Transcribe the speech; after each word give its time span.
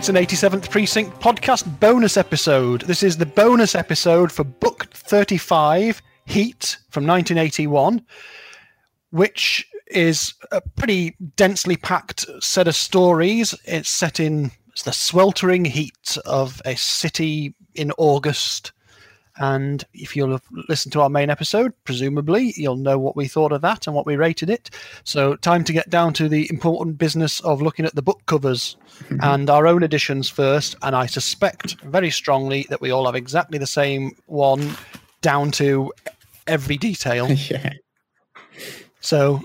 It's 0.00 0.08
an 0.08 0.14
87th 0.14 0.70
Precinct 0.70 1.20
podcast 1.20 1.78
bonus 1.78 2.16
episode. 2.16 2.80
This 2.80 3.02
is 3.02 3.18
the 3.18 3.26
bonus 3.26 3.74
episode 3.74 4.32
for 4.32 4.44
Book 4.44 4.86
35, 4.94 6.00
Heat, 6.24 6.78
from 6.88 7.06
1981, 7.06 8.02
which 9.10 9.66
is 9.88 10.32
a 10.52 10.62
pretty 10.62 11.16
densely 11.36 11.76
packed 11.76 12.24
set 12.42 12.66
of 12.66 12.76
stories. 12.76 13.54
It's 13.66 13.90
set 13.90 14.18
in 14.18 14.52
the 14.86 14.92
sweltering 14.92 15.66
heat 15.66 16.16
of 16.24 16.62
a 16.64 16.78
city 16.78 17.54
in 17.74 17.92
August. 17.98 18.72
And 19.40 19.82
if 19.94 20.14
you'll 20.14 20.32
have 20.32 20.44
listened 20.68 20.92
to 20.92 21.00
our 21.00 21.08
main 21.08 21.30
episode, 21.30 21.72
presumably 21.84 22.52
you'll 22.56 22.76
know 22.76 22.98
what 22.98 23.16
we 23.16 23.26
thought 23.26 23.52
of 23.52 23.62
that 23.62 23.86
and 23.86 23.96
what 23.96 24.04
we 24.04 24.14
rated 24.14 24.50
it. 24.50 24.68
So, 25.02 25.34
time 25.36 25.64
to 25.64 25.72
get 25.72 25.88
down 25.88 26.12
to 26.14 26.28
the 26.28 26.46
important 26.50 26.98
business 26.98 27.40
of 27.40 27.62
looking 27.62 27.86
at 27.86 27.94
the 27.94 28.02
book 28.02 28.20
covers 28.26 28.76
mm-hmm. 29.04 29.16
and 29.22 29.48
our 29.48 29.66
own 29.66 29.82
editions 29.82 30.28
first. 30.28 30.76
And 30.82 30.94
I 30.94 31.06
suspect 31.06 31.80
very 31.80 32.10
strongly 32.10 32.66
that 32.68 32.82
we 32.82 32.90
all 32.90 33.06
have 33.06 33.14
exactly 33.14 33.56
the 33.56 33.66
same 33.66 34.12
one 34.26 34.76
down 35.22 35.52
to 35.52 35.90
every 36.46 36.76
detail. 36.76 37.30
yeah. 37.32 37.72
So, 39.00 39.42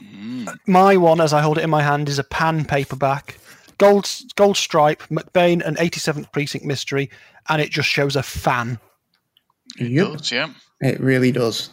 my 0.67 0.97
one, 0.97 1.21
as 1.21 1.31
I 1.31 1.41
hold 1.41 1.57
it 1.57 1.63
in 1.63 1.69
my 1.69 1.81
hand, 1.81 2.09
is 2.09 2.19
a 2.19 2.23
pan 2.25 2.65
paperback, 2.65 3.37
gold 3.77 4.09
gold 4.35 4.57
stripe, 4.57 5.03
McBain, 5.03 5.65
and 5.65 5.77
87th 5.77 6.33
Precinct 6.33 6.65
mystery, 6.65 7.09
and 7.47 7.61
it 7.61 7.71
just 7.71 7.87
shows 7.87 8.17
a 8.17 8.23
fan. 8.23 8.77
Yep. 9.79 10.17
Does, 10.17 10.31
yeah. 10.31 10.49
It 10.81 10.99
really 10.99 11.31
does. 11.31 11.69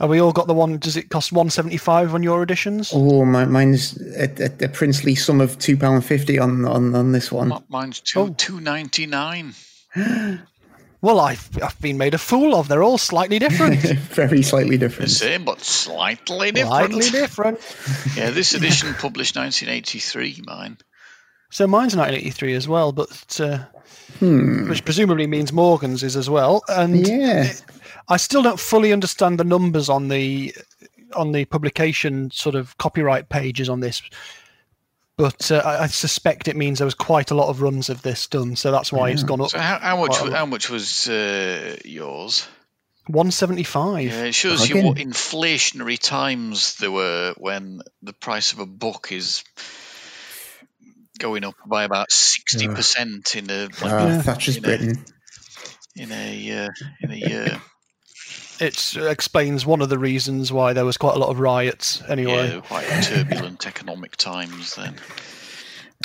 Have 0.00 0.10
we 0.10 0.20
all 0.20 0.32
got 0.32 0.46
the 0.46 0.54
one? 0.54 0.78
Does 0.78 0.96
it 0.96 1.10
cost 1.10 1.32
175 1.32 2.14
on 2.14 2.22
your 2.22 2.42
editions? 2.42 2.92
Oh, 2.94 3.24
my, 3.24 3.44
mine's 3.46 4.00
a, 4.00 4.30
a, 4.44 4.66
a 4.66 4.68
princely 4.68 5.16
sum 5.16 5.40
of 5.40 5.58
two 5.58 5.76
pound 5.76 6.04
fifty 6.04 6.38
on, 6.38 6.64
on 6.64 6.94
on 6.94 7.10
this 7.10 7.32
one. 7.32 7.52
Mine's 7.68 8.00
two 8.00 8.20
Oh. 8.20 8.28
two 8.36 8.60
ninety 8.60 9.06
nine. 9.06 9.54
Well, 11.00 11.20
I've, 11.20 11.48
I've 11.62 11.80
been 11.80 11.96
made 11.96 12.14
a 12.14 12.18
fool 12.18 12.56
of. 12.56 12.66
They're 12.66 12.82
all 12.82 12.98
slightly 12.98 13.38
different. 13.38 13.76
Very 13.84 14.42
slightly 14.42 14.76
The 14.76 14.88
different. 14.88 15.12
same, 15.12 15.44
but 15.44 15.60
slightly 15.60 16.50
different. 16.50 16.92
slightly 17.04 17.10
different. 17.10 17.60
Yeah, 18.16 18.30
this 18.30 18.54
edition 18.54 18.94
published 18.94 19.36
nineteen 19.36 19.68
eighty 19.68 20.00
three. 20.00 20.42
Mine. 20.44 20.76
So 21.50 21.66
mine's 21.66 21.96
1983 21.96 22.54
as 22.54 22.68
well, 22.68 22.92
but 22.92 23.40
uh, 23.40 23.58
Hmm. 24.20 24.68
which 24.68 24.84
presumably 24.84 25.26
means 25.26 25.52
Morgan's 25.52 26.02
is 26.02 26.16
as 26.16 26.28
well. 26.30 26.62
And 26.68 27.06
Yeah. 27.06 27.52
I 28.08 28.16
still 28.16 28.42
don't 28.42 28.58
fully 28.60 28.92
understand 28.92 29.38
the 29.38 29.44
numbers 29.44 29.88
on 29.88 30.08
the 30.08 30.54
on 31.14 31.32
the 31.32 31.44
publication 31.46 32.30
sort 32.30 32.54
of 32.54 32.76
copyright 32.78 33.28
pages 33.28 33.68
on 33.68 33.80
this. 33.80 34.02
But 35.16 35.50
uh, 35.50 35.56
I, 35.64 35.84
I 35.84 35.86
suspect 35.88 36.48
it 36.48 36.56
means 36.56 36.78
there 36.78 36.84
was 36.86 36.94
quite 36.94 37.30
a 37.30 37.34
lot 37.34 37.48
of 37.48 37.60
runs 37.60 37.88
of 37.88 38.02
this 38.02 38.26
done, 38.26 38.56
so 38.56 38.70
that's 38.70 38.92
why 38.92 39.10
it's 39.10 39.22
gone 39.24 39.40
up. 39.40 39.50
So 39.50 39.58
how, 39.58 39.78
how 39.78 39.96
much? 39.96 40.10
Quite 40.10 40.20
a 40.20 40.24
wa- 40.24 40.30
lot. 40.30 40.38
How 40.38 40.46
much 40.46 40.70
was 40.70 41.08
uh, 41.08 41.76
yours? 41.84 42.46
175. 43.08 44.04
Yeah, 44.04 44.24
it 44.24 44.34
shows 44.34 44.68
you 44.68 44.82
what 44.84 44.96
inflationary 44.98 45.98
times 45.98 46.76
there 46.76 46.90
were 46.90 47.34
when 47.36 47.80
the 48.02 48.12
price 48.12 48.52
of 48.52 48.58
a 48.58 48.66
book 48.66 49.08
is 49.10 49.44
going 51.18 51.44
up 51.44 51.54
by 51.66 51.84
about 51.84 52.10
sixty 52.12 52.66
percent 52.74 53.36
in 53.36 53.50
a 53.50 53.64
like, 53.64 53.82
Ah, 53.84 54.20
Thatcher's 54.22 54.56
in 54.56 54.64
a- 54.64 54.68
in 55.96 56.12
a 56.12 56.64
uh, 56.66 56.68
in 57.02 57.10
a 57.10 57.16
year. 57.16 57.60
It 58.60 58.96
explains 58.96 59.64
one 59.64 59.80
of 59.82 59.88
the 59.88 60.00
reasons 60.00 60.50
why 60.52 60.72
there 60.72 60.84
was 60.84 60.96
quite 60.96 61.14
a 61.14 61.18
lot 61.20 61.28
of 61.28 61.38
riots 61.38 62.02
anyway. 62.08 62.54
Yeah, 62.54 62.60
quite 62.60 62.86
turbulent 63.04 63.68
economic 63.68 64.16
times 64.16 64.74
then. 64.74 64.96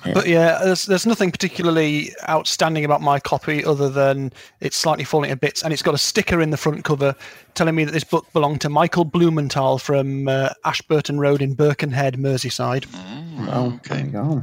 But 0.02 0.28
yeah, 0.28 0.60
there's, 0.64 0.86
there's 0.86 1.06
nothing 1.06 1.32
particularly 1.32 2.14
outstanding 2.28 2.84
about 2.84 3.02
my 3.02 3.20
copy 3.20 3.64
other 3.64 3.90
than 3.90 4.34
it's 4.60 4.76
slightly 4.76 5.04
falling 5.04 5.30
to 5.30 5.36
bits, 5.36 5.62
and 5.64 5.72
it's 5.72 5.84
got 5.84 5.94
a 5.94 6.00
sticker 6.00 6.42
in 6.42 6.50
the 6.50 6.58
front 6.58 6.84
cover 6.84 7.16
telling 7.54 7.76
me 7.76 7.86
that 7.86 7.92
this 7.92 8.04
book 8.04 8.26
belonged 8.34 8.62
to 8.62 8.70
Michael 8.70 9.06
Blumenthal 9.06 9.78
from 9.78 10.28
uh, 10.28 10.50
Ashburton 10.66 11.20
Road 11.20 11.42
in 11.42 11.54
Birkenhead, 11.54 12.16
Merseyside. 12.16 12.86
Oh, 12.96 13.80
there 13.88 14.00
you 14.00 14.12
go. 14.12 14.42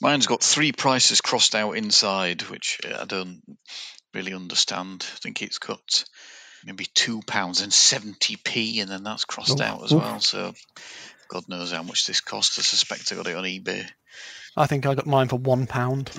Mine's 0.00 0.26
got 0.28 0.42
three 0.42 0.72
prices 0.72 1.20
crossed 1.20 1.54
out 1.56 1.72
inside, 1.72 2.42
which 2.42 2.78
uh, 2.88 2.98
I 3.02 3.04
don't 3.04 3.42
really 4.14 4.32
understand. 4.32 5.04
I 5.12 5.18
think 5.18 5.42
it's 5.42 5.58
got 5.58 6.04
maybe 6.64 6.86
two 6.94 7.20
pounds 7.26 7.60
and 7.62 7.72
seventy 7.72 8.36
p, 8.36 8.80
and 8.80 8.90
then 8.90 9.02
that's 9.02 9.24
crossed 9.24 9.60
Oh, 9.60 9.64
out 9.64 9.84
as 9.84 9.92
oof. 9.92 10.00
well. 10.02 10.20
So 10.20 10.54
God 11.28 11.44
knows 11.48 11.72
how 11.72 11.82
much 11.82 12.06
this 12.06 12.20
cost. 12.20 12.58
I 12.58 12.62
suspect 12.62 13.12
I 13.12 13.16
got 13.16 13.26
it 13.26 13.36
on 13.36 13.44
eBay. 13.44 13.84
I 14.58 14.66
think 14.66 14.86
I 14.86 14.94
got 14.94 15.06
mine 15.06 15.28
for 15.28 15.36
one 15.36 15.66
pound. 15.66 16.10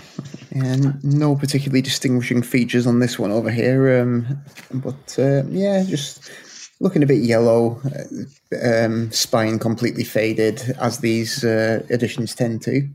And 0.51 1.03
no 1.03 1.35
particularly 1.35 1.81
distinguishing 1.81 2.41
features 2.41 2.87
on 2.87 2.99
this 2.99 3.19
one 3.19 3.31
over 3.31 3.51
here. 3.51 4.01
Um, 4.01 4.41
but 4.73 5.15
uh, 5.19 5.43
yeah, 5.47 5.83
just 5.83 6.31
looking 6.79 7.03
a 7.03 7.05
bit 7.05 7.21
yellow, 7.21 7.81
uh, 7.85 8.85
um, 8.85 9.11
spine 9.11 9.59
completely 9.59 10.03
faded, 10.03 10.75
as 10.79 10.99
these 10.99 11.43
uh, 11.43 11.85
editions 11.89 12.33
tend 12.33 12.61
to. 12.63 12.87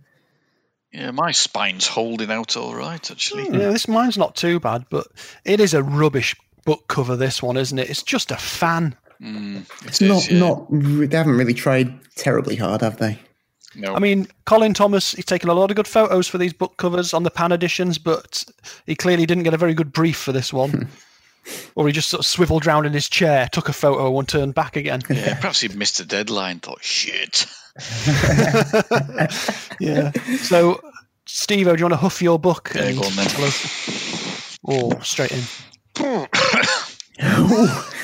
Yeah, 0.92 1.10
my 1.10 1.32
spine's 1.32 1.86
holding 1.86 2.30
out 2.30 2.56
all 2.56 2.74
right, 2.74 3.10
actually. 3.10 3.44
Yeah, 3.44 3.70
this 3.70 3.88
mine's 3.88 4.16
not 4.16 4.36
too 4.36 4.60
bad, 4.60 4.86
but 4.90 5.08
it 5.44 5.60
is 5.60 5.74
a 5.74 5.82
rubbish 5.82 6.36
book 6.64 6.86
cover. 6.88 7.16
This 7.16 7.42
one, 7.42 7.56
isn't 7.56 7.78
it? 7.78 7.90
It's 7.90 8.02
just 8.02 8.30
a 8.30 8.36
fan. 8.36 8.96
Mm, 9.20 9.66
It's 9.86 10.00
it 10.00 10.10
is, 10.10 10.30
not 10.30 10.30
yeah. 10.30 10.38
not 10.38 11.10
they 11.10 11.16
haven't 11.16 11.36
really 11.36 11.54
tried 11.54 11.98
terribly 12.16 12.56
hard, 12.56 12.80
have 12.80 12.98
they? 12.98 13.18
No, 13.76 13.94
I 13.94 13.98
mean, 13.98 14.26
Colin 14.46 14.74
Thomas, 14.74 15.12
he's 15.12 15.24
taken 15.24 15.48
a 15.48 15.54
lot 15.54 15.70
of 15.70 15.76
good 15.76 15.88
photos 15.88 16.28
for 16.28 16.38
these 16.38 16.52
book 16.52 16.76
covers 16.76 17.14
on 17.14 17.22
the 17.22 17.30
pan 17.30 17.52
editions, 17.52 17.98
but 17.98 18.44
he 18.86 18.94
clearly 18.94 19.26
didn't 19.26 19.44
get 19.44 19.54
a 19.54 19.58
very 19.58 19.74
good 19.74 19.92
brief 19.92 20.16
for 20.16 20.32
this 20.32 20.52
one. 20.52 20.88
or 21.74 21.86
he 21.86 21.92
just 21.92 22.08
sort 22.08 22.20
of 22.20 22.26
swiveled 22.26 22.66
round 22.66 22.86
in 22.86 22.92
his 22.92 23.08
chair, 23.08 23.48
took 23.52 23.68
a 23.68 23.72
photo, 23.72 24.18
and 24.18 24.28
turned 24.28 24.54
back 24.54 24.76
again. 24.76 25.02
yeah, 25.10 25.34
perhaps 25.40 25.60
he 25.60 25.68
missed 25.68 25.98
the 25.98 26.04
deadline. 26.04 26.60
Thought, 26.60 26.82
shit. 26.82 27.46
yeah. 29.80 30.12
So, 30.38 30.80
Steve, 31.26 31.66
do 31.66 31.74
you 31.76 31.84
want 31.84 31.92
to 31.92 31.96
huff 31.98 32.22
your 32.22 32.38
book? 32.38 32.72
Yeah, 32.74 32.84
and 32.84 32.98
go 32.98 33.04
on 33.06 33.12
then. 33.16 33.26
tell 33.26 33.44
us- 33.44 34.58
Oh, 34.66 34.98
straight 35.00 35.32
in. 35.32 35.42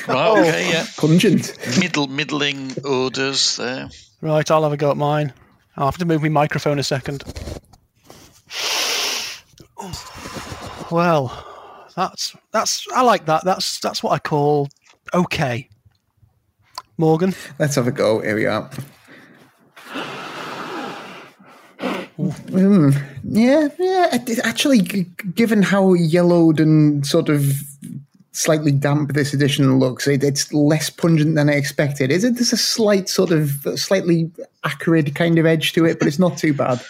Right, 0.07 0.39
okay, 0.39 0.69
yeah. 0.71 0.85
Pungent. 0.97 1.53
Middle, 1.79 2.07
middling 2.07 2.71
odors 2.83 3.57
there. 3.57 3.89
Right, 4.21 4.49
I'll 4.49 4.63
have 4.63 4.73
a 4.73 4.77
go 4.77 4.89
at 4.91 4.97
mine. 4.97 5.31
I'll 5.77 5.85
have 5.85 5.97
to 5.97 6.05
move 6.05 6.21
my 6.21 6.29
microphone 6.29 6.79
a 6.79 6.83
second. 6.83 7.23
Well, 10.91 11.45
that's 11.95 12.35
that's 12.51 12.85
I 12.93 13.01
like 13.01 13.25
that. 13.25 13.45
That's 13.45 13.79
that's 13.79 14.03
what 14.03 14.11
I 14.11 14.19
call 14.19 14.69
okay. 15.13 15.69
Morgan, 16.97 17.33
Let's 17.57 17.75
have 17.75 17.87
a 17.87 17.91
go. 17.91 18.19
Here 18.21 18.35
we 18.35 18.45
are. 18.45 18.69
Mm, 22.19 23.01
yeah, 23.23 23.69
yeah. 23.79 24.17
Actually, 24.43 24.81
given 25.33 25.63
how 25.63 25.93
yellowed 25.93 26.59
and 26.59 27.05
sort 27.07 27.29
of 27.29 27.59
slightly 28.33 28.71
damp 28.71 29.13
this 29.13 29.33
edition 29.33 29.77
looks, 29.79 30.07
it, 30.07 30.23
it's 30.23 30.53
less 30.53 30.89
pungent 30.89 31.35
than 31.35 31.49
I 31.49 31.53
expected. 31.53 32.11
Is 32.11 32.23
it? 32.23 32.35
There's 32.35 32.53
a 32.53 32.57
slight 32.57 33.09
sort 33.09 33.31
of 33.31 33.49
slightly 33.75 34.31
acrid 34.63 35.15
kind 35.15 35.37
of 35.37 35.45
edge 35.45 35.73
to 35.73 35.85
it, 35.85 35.99
but 35.99 36.07
it's 36.07 36.19
not 36.19 36.37
too 36.37 36.53
bad. 36.53 36.81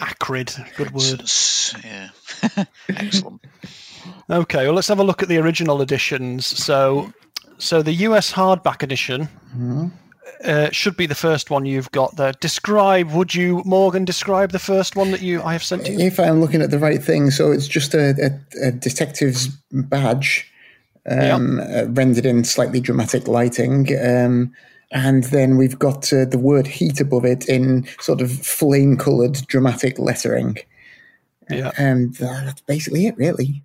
acrid, 0.00 0.54
good 0.76 0.90
word. 0.92 1.22
S- 1.22 1.74
Yeah. 1.84 2.64
Excellent. 2.88 3.40
Okay, 4.30 4.64
well 4.66 4.74
let's 4.74 4.88
have 4.88 4.98
a 4.98 5.04
look 5.04 5.22
at 5.22 5.28
the 5.28 5.38
original 5.38 5.82
editions. 5.82 6.46
So, 6.46 7.12
so 7.58 7.82
the 7.82 7.92
US 8.08 8.32
hardback 8.32 8.82
edition 8.82 9.28
uh, 10.44 10.70
should 10.70 10.96
be 10.96 11.06
the 11.06 11.14
first 11.14 11.50
one 11.50 11.66
you've 11.66 11.90
got 11.92 12.16
there. 12.16 12.32
Describe, 12.40 13.10
would 13.12 13.34
you, 13.34 13.62
Morgan, 13.64 14.04
describe 14.04 14.50
the 14.52 14.58
first 14.58 14.96
one 14.96 15.10
that 15.10 15.20
you 15.22 15.42
I 15.42 15.52
have 15.52 15.62
sent 15.62 15.88
you? 15.88 15.98
If 15.98 16.18
I'm 16.18 16.40
looking 16.40 16.62
at 16.62 16.70
the 16.70 16.78
right 16.78 17.02
thing, 17.02 17.30
so 17.30 17.52
it's 17.52 17.68
just 17.68 17.94
a, 17.94 18.14
a, 18.62 18.68
a 18.68 18.72
detective's 18.72 19.48
badge 19.70 20.48
um, 21.08 21.60
uh, 21.60 21.84
rendered 21.88 22.26
in 22.26 22.44
slightly 22.44 22.80
dramatic 22.80 23.28
lighting. 23.28 23.88
Um, 24.04 24.52
and 24.90 25.24
then 25.24 25.56
we've 25.56 25.78
got 25.78 26.12
uh, 26.12 26.26
the 26.26 26.38
word 26.38 26.66
heat 26.66 27.00
above 27.00 27.24
it 27.24 27.48
in 27.48 27.86
sort 27.98 28.20
of 28.20 28.30
flame 28.30 28.96
coloured 28.96 29.46
dramatic 29.46 29.98
lettering. 29.98 30.58
Yeah. 31.48 31.72
And 31.78 32.14
uh, 32.22 32.44
that's 32.44 32.60
basically 32.62 33.06
it, 33.06 33.16
really. 33.16 33.64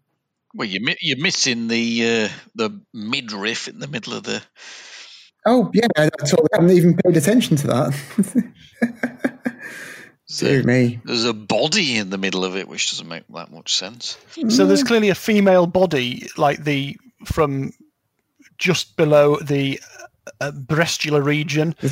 Well, 0.54 0.68
you're, 0.68 0.82
mi- 0.82 0.98
you're 1.02 1.22
missing 1.22 1.68
the 1.68 2.26
uh, 2.26 2.30
the 2.56 2.82
midriff 2.94 3.68
in 3.68 3.80
the 3.80 3.88
middle 3.88 4.14
of 4.14 4.24
the. 4.24 4.42
Oh, 5.46 5.70
yeah, 5.74 5.88
I, 5.96 6.06
I 6.06 6.26
totally 6.26 6.50
haven't 6.54 6.72
even 6.72 6.98
paid 6.98 7.16
attention 7.16 7.58
to 7.58 7.68
that. 7.68 8.54
Dear 10.38 10.64
me. 10.64 11.00
There's 11.06 11.24
a 11.24 11.34
body 11.34 11.98
in 11.98 12.10
the 12.10 12.18
middle 12.18 12.44
of 12.44 12.58
it, 12.58 12.68
which 12.68 12.92
doesn't 12.92 13.08
make 13.08 13.24
that 13.30 13.52
much 13.52 13.76
sense. 13.76 14.18
So 14.50 14.66
there's 14.66 14.84
clearly 14.84 15.10
a 15.10 15.16
female 15.16 15.68
body, 15.68 16.28
like 16.38 16.64
the 16.64 16.98
from 17.26 17.72
just 18.58 18.98
below 18.98 19.38
the 19.38 19.80
uh, 20.42 20.52
breastular 20.52 21.24
region 21.24 21.74
to 21.82 21.88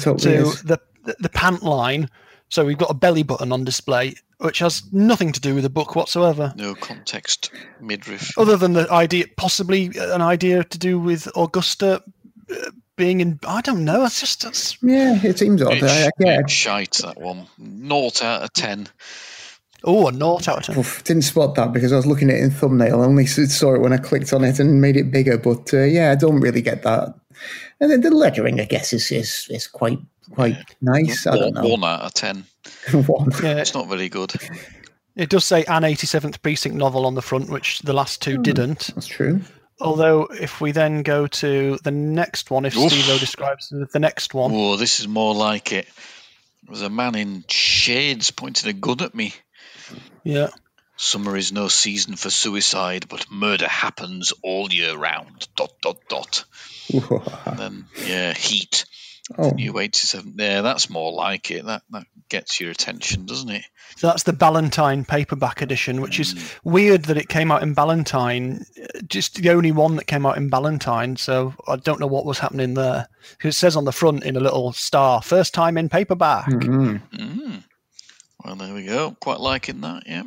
the 0.63 0.79
the 1.19 1.29
pant 1.29 1.61
line 1.63 2.09
So 2.49 2.65
we've 2.65 2.77
got 2.77 2.89
a 2.89 2.95
belly 2.95 3.23
button 3.23 3.51
on 3.51 3.63
display, 3.63 4.15
which 4.39 4.59
has 4.59 4.83
nothing 4.91 5.31
to 5.33 5.39
do 5.39 5.55
with 5.55 5.63
the 5.63 5.69
book 5.69 5.95
whatsoever, 5.95 6.53
No 6.55 6.75
context 6.75 7.51
midriff. 7.79 8.37
other 8.37 8.57
than 8.57 8.73
the 8.73 8.91
idea, 8.91 9.25
possibly 9.35 9.91
an 9.97 10.21
idea 10.21 10.63
to 10.63 10.77
do 10.77 10.99
with 10.99 11.27
Augusta 11.35 12.03
uh, 12.49 12.71
being 12.95 13.21
in. 13.21 13.39
I 13.47 13.61
don't 13.61 13.83
know. 13.83 14.05
It's 14.05 14.19
just 14.19 14.41
that's 14.43 14.77
Yeah, 14.81 15.19
it 15.23 15.39
seems 15.39 15.61
odd. 15.61 15.73
It's, 15.73 15.83
I, 15.83 16.07
I, 16.07 16.09
yeah, 16.19 16.39
it's 16.39 16.53
shite, 16.53 16.99
that 17.03 17.19
one. 17.19 17.47
Naught 17.57 18.23
out 18.23 18.43
of 18.43 18.53
ten. 18.53 18.87
Oh 19.85 20.07
a 20.07 20.11
naught 20.11 20.47
out 20.47 20.57
of 20.57 20.63
ten. 20.65 20.77
Oof, 20.77 21.03
didn't 21.03 21.23
spot 21.23 21.55
that 21.55 21.71
because 21.71 21.93
I 21.93 21.95
was 21.95 22.05
looking 22.05 22.29
at 22.29 22.35
it 22.35 22.43
in 22.43 22.51
thumbnail. 22.51 23.01
I 23.01 23.05
only 23.05 23.25
saw 23.25 23.73
it 23.73 23.81
when 23.81 23.93
I 23.93 23.97
clicked 23.97 24.33
on 24.33 24.43
it 24.43 24.59
and 24.59 24.81
made 24.81 24.97
it 24.97 25.11
bigger. 25.11 25.37
But 25.37 25.73
uh, 25.73 25.83
yeah, 25.83 26.11
I 26.11 26.15
don't 26.15 26.41
really 26.41 26.61
get 26.61 26.83
that. 26.83 27.15
And 27.79 27.91
then 27.91 28.01
the 28.01 28.11
lettering, 28.11 28.59
I 28.59 28.65
guess, 28.65 28.91
is 28.93 29.11
is, 29.11 29.47
is 29.49 29.67
quite 29.67 29.99
quite 30.31 30.57
nice. 30.81 31.25
I 31.27 31.37
don't 31.37 31.53
know. 31.53 31.67
one 31.67 31.83
out 31.83 32.01
of 32.01 32.13
ten. 32.13 32.45
One. 32.91 33.31
Yeah, 33.43 33.57
It's 33.57 33.73
not 33.75 33.87
very 33.87 34.09
good. 34.09 34.33
it 35.15 35.29
does 35.29 35.45
say 35.45 35.63
an 35.65 35.83
87th 35.83 36.41
precinct 36.41 36.75
novel 36.75 37.05
on 37.05 37.13
the 37.13 37.21
front, 37.21 37.49
which 37.49 37.79
the 37.81 37.93
last 37.93 38.21
two 38.23 38.37
didn't. 38.39 38.91
That's 38.95 39.05
true. 39.07 39.41
Although, 39.81 40.23
if 40.23 40.61
we 40.61 40.71
then 40.71 41.03
go 41.03 41.27
to 41.27 41.77
the 41.83 41.91
next 41.91 42.49
one, 42.49 42.65
if 42.65 42.75
Oof. 42.75 42.91
Steve 42.91 43.19
describes 43.19 43.69
the 43.69 43.99
next 43.99 44.33
one, 44.33 44.51
Oh, 44.53 44.77
this 44.77 44.99
is 44.99 45.07
more 45.07 45.35
like 45.35 45.71
it. 45.73 45.87
There's 46.63 46.81
a 46.81 46.89
man 46.89 47.13
in 47.15 47.43
shades 47.47 48.31
pointing 48.31 48.69
a 48.69 48.73
gun 48.73 49.01
at 49.01 49.13
me. 49.13 49.33
Yeah, 50.23 50.49
Summer 50.97 51.35
is 51.35 51.51
no 51.51 51.67
season 51.67 52.15
for 52.15 52.29
suicide, 52.29 53.07
but 53.09 53.29
murder 53.29 53.67
happens 53.67 54.33
all 54.43 54.71
year 54.71 54.95
round. 54.97 55.47
Dot 55.55 55.73
dot 55.81 55.97
dot. 56.09 56.43
And 57.45 57.57
then 57.59 57.85
yeah, 58.05 58.33
heat. 58.33 58.85
Oh, 59.37 59.49
New 59.49 59.79
eighty 59.79 60.05
seven. 60.05 60.35
Yeah, 60.37 60.61
that's 60.61 60.89
more 60.89 61.11
like 61.11 61.49
it. 61.51 61.65
That 61.65 61.81
that 61.89 62.05
gets 62.29 62.61
your 62.61 62.69
attention, 62.71 63.25
doesn't 63.25 63.49
it? 63.49 63.63
so 63.97 64.07
that's 64.07 64.23
the 64.23 64.33
Ballantine 64.33 65.03
paperback 65.05 65.61
edition, 65.61 66.01
which 66.01 66.19
is 66.19 66.35
weird 66.63 67.05
that 67.05 67.17
it 67.17 67.27
came 67.29 67.51
out 67.51 67.63
in 67.63 67.73
Ballantine, 67.73 68.65
uh, 68.81 68.99
just 69.07 69.35
the 69.35 69.49
only 69.49 69.71
one 69.71 69.95
that 69.95 70.05
came 70.05 70.25
out 70.25 70.37
in 70.37 70.49
Ballantine. 70.49 71.15
So 71.17 71.53
I 71.67 71.75
don't 71.77 71.99
know 71.99 72.07
what 72.07 72.25
was 72.25 72.37
happening 72.39 72.73
there. 72.75 73.07
'Cause 73.39 73.49
it 73.49 73.57
says 73.57 73.75
on 73.75 73.85
the 73.85 73.91
front 73.91 74.23
in 74.23 74.35
a 74.37 74.39
little 74.39 74.71
star, 74.73 75.21
first 75.23 75.53
time 75.55 75.77
in 75.77 75.89
paperback. 75.89 76.45
mm. 76.47 77.01
Mm. 77.11 77.63
Well, 78.45 78.55
there 78.55 78.73
we 78.73 78.85
go. 78.85 79.15
Quite 79.19 79.39
liking 79.39 79.81
that. 79.81 80.03
Yeah. 80.05 80.23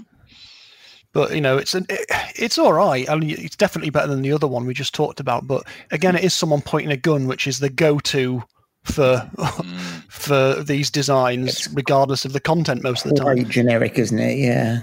but 1.13 1.35
you 1.35 1.41
know 1.41 1.57
it's 1.57 1.75
an, 1.75 1.87
it, 1.89 2.05
it's 2.37 2.59
all 2.59 2.73
right 2.73 3.09
i 3.09 3.15
mean 3.17 3.31
it's 3.31 3.57
definitely 3.57 3.89
better 3.91 4.09
than 4.09 4.21
the 4.23 4.33
other 4.33 4.47
one 4.47 4.67
we 4.67 4.75
just 4.75 4.95
talked 4.95 5.21
about 5.21 5.47
but 5.47 5.63
again 5.91 6.15
it 6.15 6.23
is 6.23 6.35
someone 6.35 6.61
pointing 6.61 6.93
a 6.93 6.97
gun 6.99 7.27
which 7.27 7.47
is 7.47 7.61
the 7.61 7.71
go-to 7.71 8.43
for 8.85 9.29
mm. 9.39 10.03
for 10.11 10.63
these 10.63 10.91
designs 10.91 11.67
regardless 11.73 12.25
of 12.27 12.35
the 12.35 12.41
content 12.41 12.83
most 12.83 13.07
of 13.07 13.11
the 13.11 13.17
time 13.17 13.37
quite 13.39 13.49
generic, 13.49 13.99
isn't 13.99 14.19
it? 14.19 14.37
Yeah. 14.39 14.81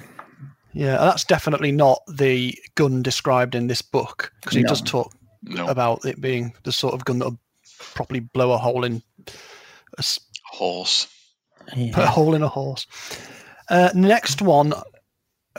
yeah 0.73 0.97
that's 0.97 1.23
definitely 1.25 1.71
not 1.71 1.99
the 2.07 2.57
gun 2.73 3.03
described 3.03 3.53
in 3.53 3.67
this 3.67 3.81
book 3.83 4.31
because 4.41 4.55
he 4.55 4.63
No. 4.63 4.69
does 4.69 4.81
talk 4.81 5.13
No 5.43 5.67
about 5.67 6.05
it 6.05 6.19
being 6.19 6.53
the 6.63 6.71
sort 6.71 6.93
of 6.95 7.05
gun 7.05 7.19
that'll 7.19 7.39
properly 7.93 8.19
blow 8.21 8.51
a 8.51 8.57
hole 8.57 8.83
in 8.83 9.03
a, 9.27 9.99
s- 9.99 10.19
horse. 11.73 11.95
put 11.95 12.03
a 12.03 12.07
hole 12.07 12.35
in 12.35 12.43
a 12.43 12.47
horse. 12.47 12.87
Uh, 13.69 13.89
next 13.93 14.41
one, 14.41 14.73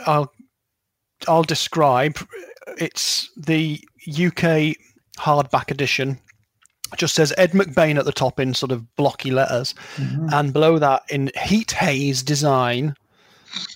I'll 0.05 0.31
I'll 1.27 1.43
describe. 1.43 2.17
It's 2.77 3.29
the 3.35 3.81
UK 4.07 4.75
hardback 5.17 5.71
edition. 5.71 6.19
It 6.93 6.99
just 6.99 7.15
says 7.15 7.33
Ed 7.37 7.51
McBain 7.51 7.97
at 7.97 8.05
the 8.05 8.13
top 8.13 8.39
in 8.39 8.53
sort 8.53 8.71
of 8.71 8.95
blocky 8.95 9.31
letters, 9.31 9.75
and 10.33 10.53
below 10.53 10.79
that 10.79 11.03
in 11.09 11.31
heat 11.41 11.71
haze 11.71 12.23
design, 12.23 12.95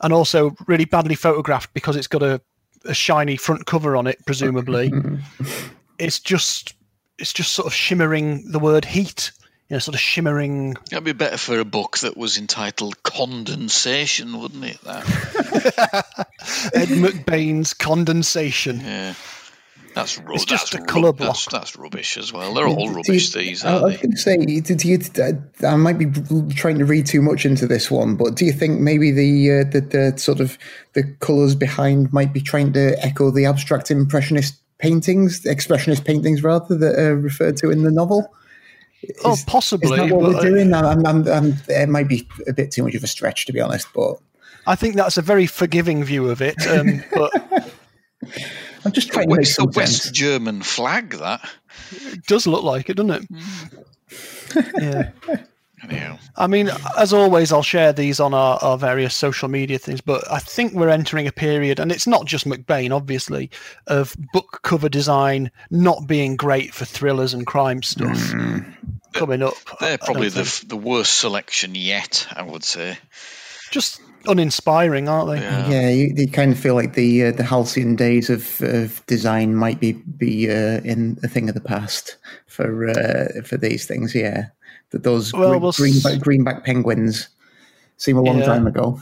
and 0.02 0.14
also 0.14 0.56
really 0.68 0.86
badly 0.86 1.16
photographed 1.16 1.74
because 1.74 1.96
it's 1.96 2.08
got 2.08 2.24
a, 2.24 2.40
a 2.86 2.94
shiny 2.94 3.36
front 3.36 3.66
cover 3.66 3.98
on 3.98 4.08
it, 4.08 4.20
presumably. 4.26 4.94
it's 6.00 6.20
just 6.20 6.74
it's 7.18 7.34
just 7.34 7.52
sort 7.52 7.68
of 7.68 7.74
shimmering 7.74 8.50
the 8.52 8.60
word 8.60 8.86
heat, 8.86 9.32
you 9.72 9.76
know, 9.76 9.80
sort 9.80 9.96
of 9.96 10.02
shimmering 10.02 10.74
That'd 10.90 11.06
be 11.06 11.14
better 11.14 11.38
for 11.38 11.58
a 11.58 11.64
book 11.64 12.00
that 12.00 12.18
was 12.18 12.38
entitled 12.38 13.02
Condensation, 13.04 14.38
wouldn't 14.42 14.66
it? 14.66 14.82
That. 14.82 15.06
Ed 16.74 16.90
McBain's 16.90 17.74
condensation. 17.74 18.82
Yeah. 18.82 19.14
That's 19.96 20.18
ru- 20.18 20.36
It's 20.36 20.44
just 20.44 20.74
that's 20.74 20.84
a 20.84 20.86
colour 20.86 21.14
That's, 21.14 21.46
block. 21.46 21.62
that's 21.62 21.78
rubbish 21.78 22.18
as 22.18 22.34
well. 22.34 22.54
They're 22.54 22.68
all 22.68 22.90
rubbish. 22.90 23.34
you- 23.34 23.42
these 23.42 23.64
I, 23.64 23.78
I 23.78 23.82
was 23.82 23.96
going 23.96 24.12
to 24.12 24.18
say, 24.18 24.38
did 24.46 24.84
you? 24.84 25.00
I, 25.18 25.66
I 25.66 25.76
might 25.78 25.98
be 25.98 26.08
trying 26.54 26.80
to 26.80 26.86
read 26.86 27.06
too 27.06 27.22
much 27.22 27.46
into 27.46 27.66
this 27.66 27.90
one, 27.90 28.18
but 28.18 28.36
do 28.36 28.44
you 28.44 28.52
think 28.52 28.82
maybe 28.82 29.12
the 29.12 29.52
uh, 29.52 29.64
the, 29.72 29.80
the 30.12 30.18
sort 30.20 30.42
of 30.42 30.58
the 30.96 31.04
colours 31.22 31.56
behind 31.56 32.12
might 32.12 32.34
be 32.34 32.42
trying 32.42 32.74
to 32.74 32.96
echo 33.02 33.32
the 33.32 33.46
abstract 33.46 33.90
impressionist 33.90 34.56
paintings, 34.80 35.44
expressionist 35.44 36.04
paintings 36.04 36.44
rather, 36.44 36.78
that 36.78 37.00
are 37.00 37.16
referred 37.16 37.56
to 37.58 37.70
in 37.72 37.84
the 37.84 37.92
novel? 37.92 38.34
Oh, 39.24 39.34
Is- 39.34 39.44
possibly. 39.44 39.92
Is 39.92 39.98
that 39.98 40.16
what 40.16 40.22
but, 40.22 40.30
we're 40.34 40.38
uh, 40.38 40.42
doing? 40.42 40.74
I'm, 40.74 41.06
I'm, 41.06 41.28
I'm, 41.28 41.54
it 41.68 41.90
might 41.90 42.08
be 42.08 42.28
a 42.48 42.54
bit 42.54 42.72
too 42.72 42.84
much 42.84 42.96
of 42.96 43.04
a 43.04 43.08
stretch, 43.08 43.46
to 43.48 43.54
be 43.54 43.60
honest, 43.62 43.88
but 43.94 44.18
I 44.68 44.76
think 44.76 44.96
that's 44.96 45.18
a 45.18 45.22
very 45.22 45.48
forgiving 45.48 46.04
view 46.04 46.30
of 46.30 46.42
it. 46.42 46.56
Um, 46.68 47.04
but 47.14 47.72
I'm 48.86 48.92
just 48.92 49.12
trying 49.12 49.30
to 49.30 49.36
make 49.36 49.42
It's 49.42 49.56
the 49.56 49.64
some 49.64 49.72
West 49.72 50.04
sense. 50.04 50.18
German 50.18 50.62
flag, 50.62 51.12
that. 51.12 51.48
it 51.92 52.26
does 52.26 52.46
look 52.48 52.64
like 52.64 52.90
it, 52.90 52.98
doesn't 52.98 53.28
it? 53.32 54.64
yeah. 54.80 55.12
Anyhow. 55.84 56.18
I 56.38 56.48
mean, 56.48 56.70
as 56.98 57.12
always, 57.14 57.52
I'll 57.52 57.64
share 57.64 57.92
these 57.92 58.20
on 58.20 58.34
our, 58.34 58.60
our 58.62 58.78
various 58.78 59.16
social 59.16 59.50
media 59.50 59.80
things, 59.80 60.00
but 60.02 60.30
I 60.32 60.40
think 60.40 60.74
we're 60.74 60.90
entering 60.90 61.28
a 61.28 61.32
period, 61.32 61.80
and 61.80 61.92
it's 61.92 62.06
not 62.08 62.26
just 62.26 62.46
McBain, 62.46 62.92
obviously, 62.96 63.50
of 63.88 64.16
book 64.32 64.60
cover 64.64 64.90
design 64.90 65.50
not 65.72 66.08
being 66.08 66.36
great 66.36 66.74
for 66.74 66.86
thrillers 66.86 67.34
and 67.34 67.48
crime 67.48 67.82
stuff 67.84 68.34
coming 69.14 69.42
up. 69.42 69.54
I- 69.80 69.86
I 69.86 69.88
They're 69.90 69.98
probably 69.98 70.30
the, 70.30 70.44
think. 70.46 70.48
f- 70.48 70.68
the 70.68 70.78
worst 70.78 71.16
selection 71.20 71.74
yet, 71.76 72.28
I 72.32 72.44
would 72.44 72.64
say. 72.64 72.98
just 73.72 74.00
uninspiring, 74.28 75.10
aren't 75.10 75.30
they? 75.32 75.40
Yeah. 75.42 75.68
Yeah, 75.70 75.90
you, 75.90 76.14
you 76.16 76.28
kind 76.30 76.52
of 76.52 76.60
feel 76.60 76.76
like 76.76 76.94
the 76.94 77.26
uh, 77.26 77.32
the 77.32 77.44
halcyon 77.44 77.96
days 77.96 78.30
of, 78.30 78.62
of 78.62 79.04
design 79.08 79.56
might 79.56 79.80
be 79.80 79.94
be 79.94 80.48
uh, 80.50 80.80
in 80.84 81.18
a 81.24 81.28
thing 81.28 81.50
of 81.50 81.56
the 81.56 81.62
past 81.62 82.18
for 82.48 82.88
uh, 82.90 83.42
for 83.44 83.58
these 83.58 83.88
things. 83.88 84.14
Yeah, 84.14 84.48
that 84.92 85.04
those 85.04 85.34
Well, 85.34 85.50
green, 85.50 85.62
we'll 85.62 85.72
greenback, 85.72 86.20
greenback 86.20 86.64
penguins 86.66 87.30
seem 87.98 88.18
a 88.18 88.22
long 88.22 88.40
Yeah. 88.40 88.46
time 88.46 88.68
ago. 88.68 89.02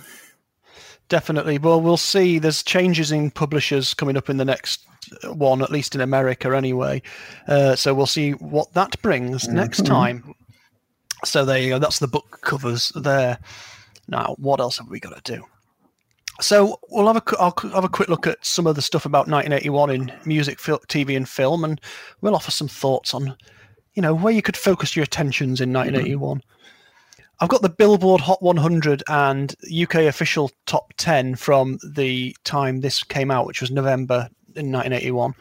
Definitely. 1.10 1.58
Well, 1.58 1.82
we'll 1.82 1.98
see. 1.98 2.38
There's 2.38 2.62
changes 2.62 3.12
in 3.12 3.32
publishers 3.32 3.94
coming 3.96 4.16
up 4.16 4.30
in 4.30 4.38
the 4.38 4.46
next 4.46 4.86
one, 5.24 5.64
at 5.64 5.72
least 5.72 5.96
in 5.96 6.02
America 6.02 6.56
anyway. 6.56 7.02
Uh, 7.48 7.76
so 7.76 7.94
we'll 7.96 8.06
see 8.06 8.32
what 8.34 8.74
that 8.76 9.02
brings 9.02 9.48
next 9.48 9.86
time. 9.86 10.36
So 11.26 11.46
there 11.46 11.58
you 11.58 11.70
go. 11.70 11.80
That's 11.80 12.00
the 12.00 12.08
book 12.08 12.40
covers 12.42 12.92
there. 12.96 13.40
Now, 14.08 14.36
what 14.38 14.60
else 14.60 14.78
have 14.78 14.88
we 14.90 15.00
got 15.00 15.24
to 15.24 15.36
do? 15.36 15.44
So 16.42 16.80
we'll 16.90 17.08
have 17.08 17.18
a 17.18 17.24
I'll 17.40 17.54
have 17.74 17.84
a 17.84 17.90
quick 17.90 18.08
look 18.08 18.26
at 18.26 18.46
some 18.46 18.66
of 18.68 18.76
the 18.76 18.82
stuff 18.82 19.06
about 19.06 19.28
1981 19.28 19.90
in 19.90 20.12
music, 20.26 20.60
TV, 20.60 21.18
and 21.18 21.28
film, 21.28 21.66
and 21.66 21.82
we'll 22.22 22.36
offer 22.36 22.52
some 22.52 22.68
thoughts 22.70 23.14
on, 23.14 23.36
you 24.00 24.02
know, 24.02 24.14
where 24.14 24.32
you 24.32 24.42
could 24.42 24.56
focus 24.56 24.96
your 24.96 25.04
attentions 25.04 25.60
in 25.60 25.74
1981. 25.74 26.42
I've 27.42 27.50
got 27.50 27.62
the 27.62 27.68
Billboard 27.68 28.22
Hot 28.22 28.42
100 28.42 29.04
and 29.10 29.54
UK 29.70 29.96
official 30.06 30.52
top 30.68 30.94
10 30.96 31.36
from 31.36 31.80
the 31.86 32.34
time 32.46 32.80
this 32.80 33.04
came 33.04 33.30
out, 33.30 33.46
which 33.46 33.60
was 33.60 33.72
November 33.72 34.30
in 34.56 34.72
1981. 34.72 35.36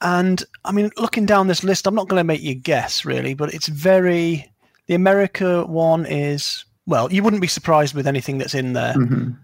And 0.00 0.42
I 0.64 0.72
mean, 0.72 0.90
looking 0.96 1.26
down 1.26 1.46
this 1.46 1.62
list, 1.62 1.86
I'm 1.86 1.94
not 1.94 2.08
going 2.08 2.18
to 2.18 2.24
make 2.24 2.42
you 2.42 2.56
guess 2.56 3.04
really, 3.04 3.34
but 3.34 3.54
it's 3.54 3.68
very. 3.68 4.50
The 4.88 4.94
America 4.96 5.64
one 5.66 6.06
is 6.06 6.64
well, 6.86 7.12
you 7.12 7.22
wouldn't 7.22 7.40
be 7.40 7.46
surprised 7.46 7.94
with 7.94 8.08
anything 8.08 8.38
that's 8.38 8.56
in 8.56 8.72
there. 8.72 8.94
Mhm. 8.94 9.38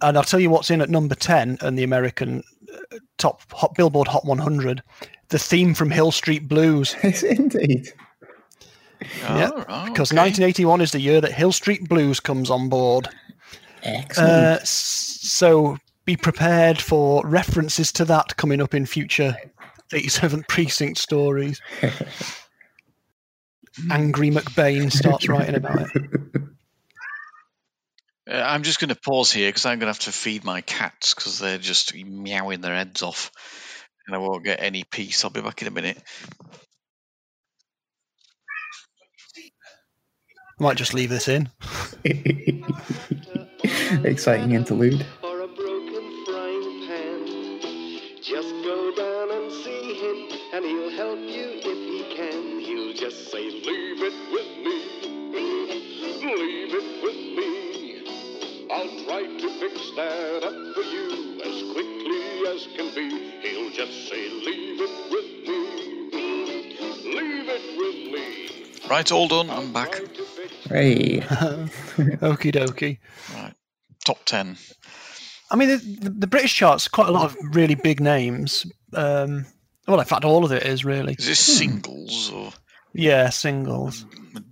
And 0.00 0.16
I'll 0.16 0.24
tell 0.24 0.40
you 0.40 0.48
what's 0.48 0.70
in 0.70 0.80
at 0.80 0.88
number 0.88 1.14
10 1.14 1.58
and 1.60 1.78
the 1.78 1.82
American 1.82 2.42
uh, 2.72 2.96
top 3.18 3.42
hot 3.52 3.74
Billboard 3.74 4.08
Hot 4.08 4.24
100. 4.24 4.82
The 5.30 5.38
theme 5.38 5.74
from 5.74 5.90
Hill 5.90 6.12
Street 6.12 6.48
Blues. 6.48 6.94
Yes, 7.02 7.22
indeed. 7.22 7.88
Yeah, 9.22 9.50
Oh, 9.52 9.64
right, 9.68 9.86
because 9.86 10.12
okay. 10.12 10.20
1981 10.20 10.80
is 10.82 10.92
the 10.92 11.00
year 11.00 11.20
that 11.22 11.32
Hill 11.32 11.52
Street 11.52 11.88
Blues 11.88 12.20
comes 12.20 12.50
on 12.50 12.68
board. 12.68 13.08
Excellent. 13.82 14.30
Uh, 14.30 14.58
so 14.64 15.78
be 16.04 16.16
prepared 16.16 16.80
for 16.80 17.26
references 17.26 17.92
to 17.92 18.04
that 18.06 18.36
coming 18.36 18.60
up 18.60 18.74
in 18.74 18.84
future 18.84 19.36
87th 19.92 20.48
Precinct 20.48 20.98
stories. 20.98 21.60
Angry 23.90 24.30
McBain 24.30 24.92
starts 24.92 25.28
writing 25.28 25.54
about 25.54 25.94
it. 25.94 26.02
Uh, 28.30 28.34
I'm 28.34 28.62
just 28.62 28.78
going 28.78 28.90
to 28.90 28.94
pause 28.94 29.32
here 29.32 29.48
because 29.48 29.66
I'm 29.66 29.80
going 29.80 29.86
to 29.86 29.94
have 29.94 29.98
to 30.00 30.12
feed 30.12 30.44
my 30.44 30.60
cats 30.60 31.14
because 31.14 31.40
they're 31.40 31.58
just 31.58 31.96
meowing 31.96 32.60
their 32.60 32.76
heads 32.76 33.02
off 33.02 33.32
and 34.06 34.16
I 34.16 34.18
won't 34.18 34.44
get 34.44 34.62
any 34.62 34.84
peace. 34.84 35.24
I'll 35.24 35.30
be 35.30 35.40
back 35.40 35.62
in 35.62 35.68
a 35.68 35.72
minute. 35.72 36.00
Might 40.58 40.76
just 40.76 40.94
leave 40.94 41.10
this 41.10 41.28
in. 41.28 41.48
Exciting 44.04 44.52
interlude. 44.52 45.04
Right, 68.90 69.10
all 69.12 69.28
done. 69.28 69.50
I'm 69.50 69.72
back. 69.72 69.92
Try 69.92 70.04
to 70.04 70.24
fix 70.24 70.54
Hey. 70.64 71.20
Okie 71.20 72.52
dokie. 72.52 72.98
Right, 73.32 73.54
top 74.04 74.24
ten. 74.24 74.56
I 75.48 75.54
mean, 75.54 75.68
the, 75.68 75.76
the, 75.76 76.10
the 76.10 76.26
British 76.26 76.54
charts 76.54 76.88
quite 76.88 77.08
a 77.08 77.12
lot 77.12 77.24
of 77.24 77.36
really 77.54 77.76
big 77.76 78.00
names. 78.00 78.66
Um, 78.92 79.46
well, 79.86 80.00
in 80.00 80.06
fact, 80.06 80.24
all 80.24 80.44
of 80.44 80.50
it 80.50 80.64
is 80.64 80.84
really. 80.84 81.14
Is 81.14 81.26
this 81.26 81.38
singles 81.38 82.32
or 82.32 82.52
Yeah, 82.92 83.28
singles. 83.30 84.04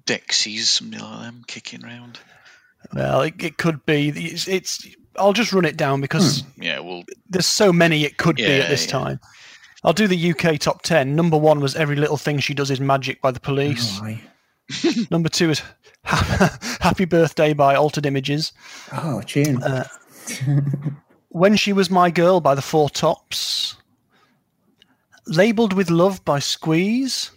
Dexys, 0.06 0.60
something 0.66 1.00
like 1.00 1.20
them, 1.22 1.42
kicking 1.48 1.82
round? 1.82 2.20
Well, 2.94 3.22
it, 3.22 3.34
it 3.42 3.58
could 3.58 3.84
be. 3.86 4.10
It's, 4.10 4.46
it's. 4.46 4.86
I'll 5.16 5.32
just 5.32 5.52
run 5.52 5.64
it 5.64 5.76
down 5.76 6.00
because 6.00 6.44
Yeah, 6.56 6.78
well, 6.78 7.02
there's 7.28 7.46
so 7.46 7.72
many 7.72 8.04
it 8.04 8.18
could 8.18 8.36
be 8.36 8.44
at 8.44 8.68
this 8.68 8.86
yeah. 8.86 8.92
time. 8.92 9.20
I'll 9.84 9.92
do 9.92 10.06
the 10.08 10.30
UK 10.32 10.58
top 10.58 10.82
10. 10.82 11.14
Number 11.14 11.36
one 11.38 11.60
was 11.60 11.76
Every 11.76 11.96
Little 11.96 12.16
Thing 12.16 12.38
She 12.40 12.54
Does 12.54 12.70
Is 12.70 12.80
Magic 12.80 13.20
by 13.22 13.30
the 13.30 13.40
Police. 13.40 14.00
Oh. 14.02 14.18
Number 15.10 15.28
two 15.28 15.50
is 15.50 15.62
Happy 16.02 17.04
Birthday 17.04 17.52
by 17.54 17.74
Altered 17.74 18.04
Images. 18.06 18.52
Oh, 18.92 19.20
tune. 19.22 19.62
When 21.28 21.56
She 21.56 21.72
Was 21.72 21.90
My 21.90 22.10
Girl 22.10 22.40
by 22.40 22.54
the 22.54 22.62
Four 22.62 22.90
Tops. 22.90 23.76
Labeled 25.26 25.72
with 25.74 25.90
Love 25.90 26.24
by 26.24 26.38
Squeeze. 26.38 27.30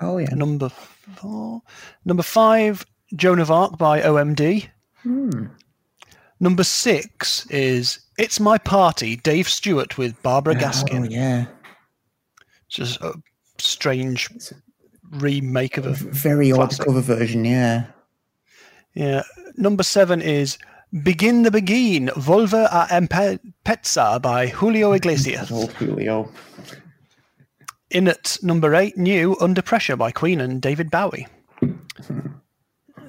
oh, 0.00 0.18
yeah. 0.18 0.34
Number 0.34 0.68
four. 0.68 1.62
Number 2.04 2.22
five, 2.24 2.84
Joan 3.14 3.38
of 3.38 3.50
Arc 3.50 3.78
by 3.78 4.00
OMD. 4.00 4.66
Hmm. 5.02 5.46
Number 6.40 6.64
six 6.64 7.46
is 7.50 8.00
It's 8.18 8.38
My 8.40 8.58
Party, 8.58 9.16
Dave 9.16 9.48
Stewart 9.48 9.96
with 9.96 10.20
Barbara 10.22 10.54
Gaskin. 10.56 11.04
Oh, 11.04 11.06
Gaskin. 11.06 11.10
yeah. 11.10 11.46
Just 12.76 13.00
a 13.00 13.14
strange 13.56 14.28
remake 15.12 15.78
of 15.78 15.86
a 15.86 15.92
Very 15.92 16.52
odd 16.52 16.78
cover 16.78 17.00
version, 17.00 17.46
yeah. 17.46 17.86
Yeah. 18.92 19.22
Number 19.56 19.82
seven 19.82 20.20
is 20.20 20.58
Begin 21.02 21.42
the 21.42 21.50
Beguine, 21.50 22.08
Volver 22.10 22.68
a 22.70 22.86
Empezar 22.94 24.20
by 24.20 24.48
Julio 24.48 24.92
Iglesias. 24.92 25.50
Old 25.50 25.72
Julio. 25.72 26.30
In 27.90 28.08
at 28.08 28.36
number 28.42 28.74
eight, 28.74 28.98
New 28.98 29.38
Under 29.40 29.62
Pressure 29.62 29.96
by 29.96 30.10
Queen 30.10 30.38
and 30.38 30.60
David 30.60 30.90
Bowie. 30.90 31.26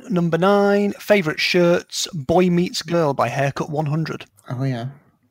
number 0.10 0.38
nine, 0.38 0.94
Favorite 0.94 1.42
Shirts, 1.42 2.08
Boy 2.14 2.50
Meets 2.50 2.84
Girl 2.84 3.14
by 3.14 3.28
Haircut 3.28 3.70
100. 3.70 4.26
Oh, 4.50 4.64
yeah. 4.64 4.88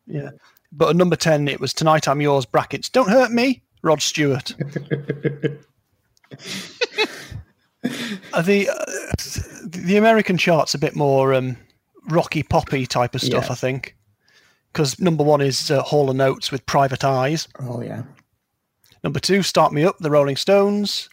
Yeah. 0.06 0.30
But 0.72 0.90
at 0.90 0.96
number 0.96 1.16
10, 1.16 1.48
it 1.48 1.58
was 1.58 1.72
Tonight 1.72 2.06
I'm 2.06 2.20
Yours, 2.20 2.44
brackets, 2.44 2.90
Don't 2.90 3.08
Hurt 3.08 3.30
Me, 3.30 3.62
Rod 3.86 4.02
Stewart. 4.02 4.54
The 7.82 8.68
uh, 8.68 9.64
the 9.64 9.96
American 9.96 10.36
chart's 10.36 10.74
a 10.74 10.78
bit 10.78 10.96
more 10.96 11.32
um, 11.34 11.56
rocky 12.08 12.42
poppy 12.42 12.84
type 12.86 13.14
of 13.14 13.20
stuff, 13.22 13.46
Yeah. 13.46 13.52
I 13.52 13.54
think. 13.54 13.96
Because 14.72 14.98
number 15.00 15.24
one 15.24 15.40
is 15.40 15.70
uh, 15.70 15.82
Hall 15.82 16.10
and 16.10 16.20
Oates 16.20 16.52
with 16.52 16.66
Private 16.66 17.04
Eyes. 17.04 17.48
Oh, 17.60 17.80
yeah. 17.80 18.02
Number 19.02 19.20
two, 19.20 19.42
Start 19.42 19.72
Me 19.72 19.84
Up, 19.84 19.96
The 19.98 20.10
Rolling 20.10 20.36
Stones. 20.36 21.08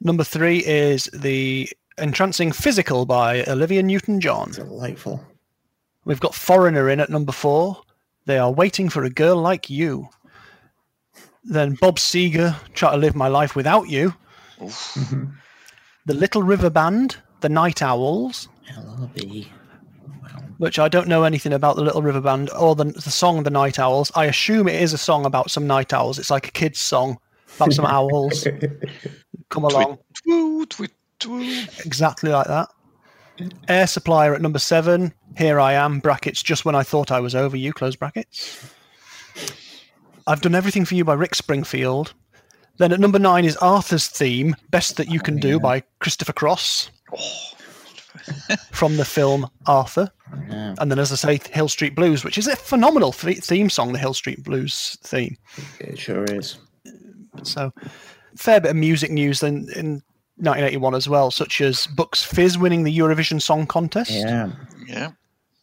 Number 0.00 0.24
three 0.24 0.58
is 0.64 1.04
the 1.12 1.68
entrancing 1.98 2.50
Physical 2.52 3.04
by 3.04 3.44
Olivia 3.44 3.82
Newton 3.82 4.20
John. 4.20 4.52
Delightful. 4.52 5.22
We've 6.06 6.20
got 6.20 6.34
Foreigner 6.34 6.88
in 6.88 7.00
at 7.00 7.10
number 7.10 7.32
four. 7.32 7.82
They 8.24 8.38
are 8.38 8.50
waiting 8.52 8.88
for 8.88 9.04
a 9.04 9.10
girl 9.10 9.36
like 9.36 9.68
you. 9.68 10.08
Then 11.44 11.74
Bob 11.74 11.96
Seger, 11.96 12.56
Try 12.74 12.92
to 12.92 12.96
Live 12.96 13.14
My 13.14 13.28
Life 13.28 13.54
Without 13.54 13.88
You. 13.88 14.14
The 16.06 16.14
Little 16.14 16.42
River 16.42 16.70
Band, 16.70 17.16
The 17.40 17.48
Night 17.48 17.82
Owls, 17.82 18.48
LRB. 18.70 19.46
which 20.58 20.78
I 20.78 20.88
don't 20.88 21.08
know 21.08 21.24
anything 21.24 21.52
about 21.52 21.76
the 21.76 21.82
Little 21.82 22.02
River 22.02 22.20
Band 22.20 22.50
or 22.50 22.74
the, 22.74 22.84
the 22.84 23.10
song 23.10 23.42
The 23.42 23.50
Night 23.50 23.78
Owls. 23.78 24.10
I 24.14 24.24
assume 24.26 24.68
it 24.68 24.80
is 24.80 24.92
a 24.92 24.98
song 24.98 25.26
about 25.26 25.50
some 25.50 25.66
night 25.66 25.92
owls. 25.92 26.18
It's 26.18 26.30
like 26.30 26.48
a 26.48 26.52
kid's 26.52 26.78
song 26.78 27.18
about 27.56 27.72
some 27.72 27.86
owls. 27.86 28.46
Come 29.50 29.64
along. 29.64 29.98
Twoo, 30.26 30.68
twit, 30.68 30.92
twoo. 31.20 31.84
Exactly 31.86 32.30
like 32.30 32.46
that. 32.46 32.68
Air 33.68 33.86
Supply 33.86 34.32
at 34.32 34.40
number 34.40 34.58
seven. 34.60 35.12
Here 35.36 35.58
I 35.58 35.72
am, 35.72 35.98
brackets, 35.98 36.42
just 36.42 36.64
when 36.64 36.74
I 36.74 36.84
thought 36.84 37.10
I 37.10 37.20
was 37.20 37.34
over 37.34 37.56
you, 37.56 37.72
close 37.72 37.96
brackets. 37.96 38.70
I've 40.26 40.40
done 40.40 40.54
everything 40.54 40.84
for 40.84 40.94
you 40.94 41.04
by 41.04 41.14
Rick 41.14 41.34
Springfield. 41.34 42.14
Then 42.78 42.92
at 42.92 43.00
number 43.00 43.18
nine 43.18 43.44
is 43.44 43.56
Arthur's 43.58 44.08
theme, 44.08 44.56
Best 44.70 44.96
That 44.96 45.08
You 45.08 45.20
Can 45.20 45.36
oh, 45.36 45.40
Do 45.40 45.60
by 45.60 45.82
Christopher 46.00 46.32
Cross 46.32 46.90
oh. 47.12 47.50
from 48.72 48.96
the 48.96 49.04
film 49.04 49.48
Arthur. 49.66 50.10
Yeah. 50.48 50.74
And 50.78 50.90
then, 50.90 50.98
as 50.98 51.12
I 51.12 51.16
say, 51.16 51.40
Hill 51.52 51.68
Street 51.68 51.94
Blues, 51.94 52.24
which 52.24 52.38
is 52.38 52.48
a 52.48 52.56
phenomenal 52.56 53.12
theme 53.12 53.70
song, 53.70 53.92
the 53.92 53.98
Hill 53.98 54.14
Street 54.14 54.42
Blues 54.42 54.98
theme. 55.02 55.36
It 55.78 55.98
sure 55.98 56.24
is. 56.24 56.56
So, 57.44 57.72
fair 58.36 58.60
bit 58.60 58.70
of 58.70 58.76
music 58.76 59.10
news 59.12 59.40
then 59.40 59.68
in 59.76 60.02
1981 60.36 60.94
as 60.94 61.08
well, 61.08 61.30
such 61.30 61.60
as 61.60 61.86
Bucks 61.86 62.24
Fizz 62.24 62.58
winning 62.58 62.82
the 62.82 62.96
Eurovision 62.96 63.40
Song 63.40 63.66
Contest. 63.66 64.10
Yeah. 64.10 64.50
Yeah. 64.86 65.12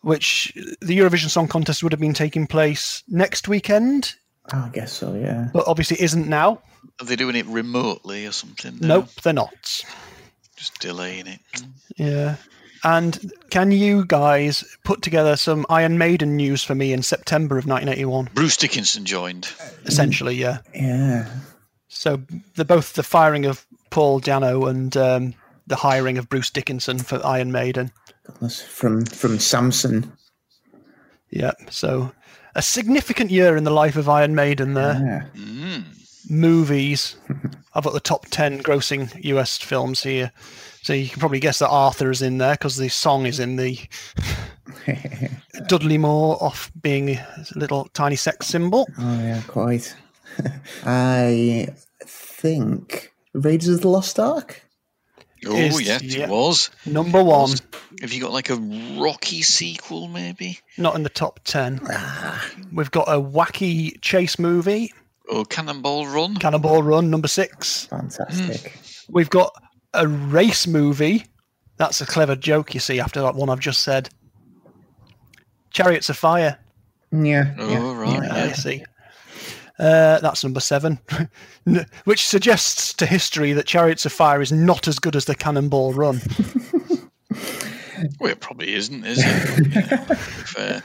which 0.01 0.53
uh, 0.57 0.73
the 0.81 0.97
Eurovision 0.97 1.29
Song 1.29 1.47
Contest 1.47 1.83
would 1.83 1.91
have 1.91 1.99
been 1.99 2.13
taking 2.13 2.47
place 2.47 3.03
next 3.07 3.47
weekend, 3.47 4.15
Oh, 4.53 4.65
I 4.65 4.69
guess 4.69 4.91
so, 4.91 5.13
yeah. 5.13 5.49
but 5.53 5.67
obviously 5.67 6.01
isn't 6.01 6.27
now. 6.27 6.61
Are 6.99 7.05
they 7.05 7.15
doing 7.15 7.35
it 7.35 7.45
remotely 7.45 8.25
or 8.25 8.31
something? 8.31 8.77
now? 8.79 8.87
Nope, 8.87 9.09
they're 9.23 9.33
not. 9.33 9.83
Just 10.55 10.79
delaying 10.79 11.27
it. 11.27 11.39
Yeah. 11.95 12.35
And 12.83 13.31
can 13.49 13.71
you 13.71 14.05
guys 14.05 14.63
put 14.83 15.01
together 15.01 15.35
some 15.37 15.65
Iron 15.69 15.97
Maiden 15.97 16.35
news 16.35 16.63
for 16.63 16.73
me 16.73 16.93
in 16.93 17.03
September 17.03 17.57
of 17.57 17.65
1981? 17.65 18.29
Bruce 18.33 18.57
Dickinson 18.57 19.05
joined. 19.05 19.51
Essentially, 19.85 20.35
yeah. 20.35 20.59
Yeah. 20.73 21.29
So 21.87 22.21
the 22.55 22.65
both 22.65 22.93
the 22.93 23.03
firing 23.03 23.45
of 23.45 23.65
Paul 23.91 24.19
Di'Anno 24.19 24.69
and 24.69 24.95
um, 24.97 25.33
the 25.67 25.75
hiring 25.75 26.17
of 26.17 26.27
Bruce 26.27 26.49
Dickinson 26.49 26.97
for 26.97 27.23
Iron 27.25 27.51
Maiden. 27.51 27.91
Goodness. 28.25 28.61
From 28.61 29.05
from 29.05 29.37
Samson. 29.39 30.11
Yeah. 31.29 31.51
So 31.69 32.11
a 32.55 32.61
significant 32.61 33.31
year 33.31 33.55
in 33.55 33.63
the 33.63 33.71
life 33.71 33.95
of 33.95 34.09
Iron 34.09 34.35
Maiden 34.35 34.73
there. 34.73 35.29
Yeah. 35.35 35.41
Mm. 35.41 35.83
movies. 36.29 37.15
I've 37.73 37.83
got 37.83 37.93
the 37.93 37.99
top 37.99 38.25
10 38.29 38.61
grossing 38.63 39.23
US 39.23 39.57
films 39.57 40.03
here. 40.03 40.31
So 40.83 40.93
you 40.93 41.09
can 41.09 41.19
probably 41.19 41.39
guess 41.39 41.59
that 41.59 41.69
Arthur 41.69 42.09
is 42.09 42.21
in 42.21 42.37
there 42.39 42.53
because 42.55 42.77
the 42.77 42.89
song 42.89 43.25
is 43.25 43.39
in 43.39 43.55
the 43.55 43.79
Dudley 45.67 45.97
Moore 45.97 46.41
off 46.43 46.71
being 46.81 47.09
a 47.11 47.45
little 47.55 47.85
tiny 47.93 48.15
sex 48.15 48.47
symbol. 48.47 48.87
Oh 48.97 49.19
yeah, 49.19 49.41
quite. 49.47 49.95
I 50.85 51.67
think 52.05 53.13
Raiders 53.33 53.67
of 53.69 53.81
the 53.81 53.89
Lost 53.89 54.19
Ark. 54.19 54.63
Oh, 55.47 55.55
Is- 55.55 55.81
yes, 55.81 56.01
yeah. 56.03 56.23
it 56.25 56.29
was. 56.29 56.69
Number 56.85 57.23
one, 57.23 57.49
Have 58.01 58.13
you 58.13 58.21
got 58.21 58.31
like 58.31 58.49
a 58.49 58.55
Rocky 58.55 59.41
sequel, 59.41 60.07
maybe? 60.07 60.59
not 60.77 60.95
in 60.95 61.03
the 61.03 61.09
top 61.09 61.39
10. 61.45 61.81
We've 62.71 62.91
got 62.91 63.07
a 63.07 63.19
wacky 63.19 63.99
chase 64.01 64.37
movie, 64.37 64.93
Or 65.29 65.45
Cannonball 65.45 66.05
Run? 66.07 66.35
Cannonball 66.35 66.83
Run, 66.83 67.09
number 67.09 67.27
six. 67.27 67.85
Fantastic. 67.85 68.73
We've 69.09 69.29
got 69.29 69.51
a 69.93 70.07
race 70.07 70.67
movie. 70.67 71.25
That's 71.77 72.01
a 72.01 72.05
clever 72.05 72.35
joke, 72.35 72.73
you 72.75 72.79
see, 72.79 72.99
after 72.99 73.21
that 73.21 73.33
one 73.35 73.49
I've 73.49 73.59
just 73.59 73.81
said. 73.81 74.09
Chariots 75.71 76.09
of 76.09 76.17
Fire. 76.17 76.59
Yeah. 77.11 77.55
Oh, 77.57 77.69
yeah, 77.69 77.95
right, 77.97 78.23
yeah. 78.23 78.33
I 78.35 78.49
Ah, 78.49 78.53
see. 78.53 78.83
Uh, 79.79 80.19
that's 80.19 80.43
number 80.43 80.59
seven, 80.59 80.99
which 82.05 82.27
suggests 82.27 82.93
to 82.93 83.05
history 83.05 83.53
that 83.53 83.65
Chariots 83.65 84.05
of 84.05 84.11
Fire 84.13 84.41
is 84.41 84.51
not 84.51 84.87
as 84.87 84.99
good 84.99 85.15
as 85.15 85.25
the 85.25 85.35
Cannonball 85.35 85.93
Run. 85.93 86.21
Well, 88.19 88.31
it 88.31 88.39
probably 88.39 88.73
isn't, 88.73 89.05
is 89.05 89.19
it? 89.23 89.67
Yeah, 89.75 90.03
fair. 90.15 90.83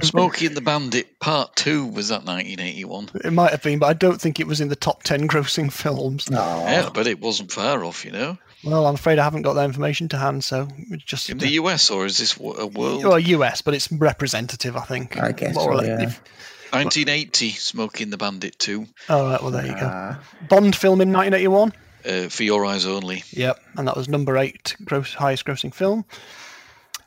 Smokey 0.00 0.46
and 0.46 0.56
the 0.56 0.60
Bandit 0.60 1.18
Part 1.18 1.56
Two 1.56 1.86
was 1.86 2.08
that 2.08 2.24
1981. 2.24 3.08
It 3.24 3.32
might 3.32 3.50
have 3.50 3.62
been, 3.62 3.80
but 3.80 3.86
I 3.86 3.94
don't 3.94 4.20
think 4.20 4.38
it 4.38 4.46
was 4.46 4.60
in 4.60 4.68
the 4.68 4.76
top 4.76 5.02
10 5.02 5.26
grossing 5.26 5.72
films. 5.72 6.28
Oh, 6.30 6.34
Yeah, 6.64 6.88
but 6.94 7.08
it 7.08 7.20
wasn't 7.20 7.50
far 7.50 7.84
off, 7.84 8.04
you 8.04 8.12
know. 8.12 8.38
Well, 8.64 8.86
I'm 8.86 8.94
afraid 8.94 9.18
I 9.18 9.24
haven't 9.24 9.42
got 9.42 9.54
that 9.54 9.64
information 9.64 10.08
to 10.10 10.18
hand, 10.18 10.44
so 10.44 10.68
it's 10.90 11.02
just. 11.04 11.30
In 11.30 11.38
the 11.38 11.48
US, 11.50 11.90
or 11.90 12.04
is 12.06 12.18
this 12.18 12.36
a 12.36 12.42
world? 12.66 13.04
well, 13.04 13.18
US, 13.18 13.62
but 13.62 13.74
it's 13.74 13.90
representative, 13.90 14.76
I 14.76 14.82
think. 14.82 15.20
I 15.20 15.32
guess 15.32 15.54
More 15.56 15.72
or 15.72 15.78
so, 15.78 15.84
less. 15.84 16.00
yeah. 16.00 16.06
If- 16.06 16.22
1980, 16.72 17.50
Smokey 17.50 18.04
and 18.04 18.12
the 18.12 18.16
Bandit 18.16 18.58
2, 18.58 18.86
All 19.08 19.24
right, 19.24 19.42
well, 19.42 19.50
there 19.50 19.66
you 19.66 19.74
go. 19.74 20.16
Bond 20.48 20.74
film 20.76 21.00
in 21.00 21.12
1981. 21.12 21.72
uh, 22.06 22.28
For 22.28 22.42
Your 22.44 22.64
Eyes 22.66 22.86
Only. 22.86 23.22
Yep, 23.30 23.60
and 23.76 23.88
that 23.88 23.96
was 23.96 24.08
number 24.08 24.36
eight, 24.36 24.76
gross, 24.84 25.14
highest 25.14 25.44
grossing 25.44 25.74
film. 25.74 26.04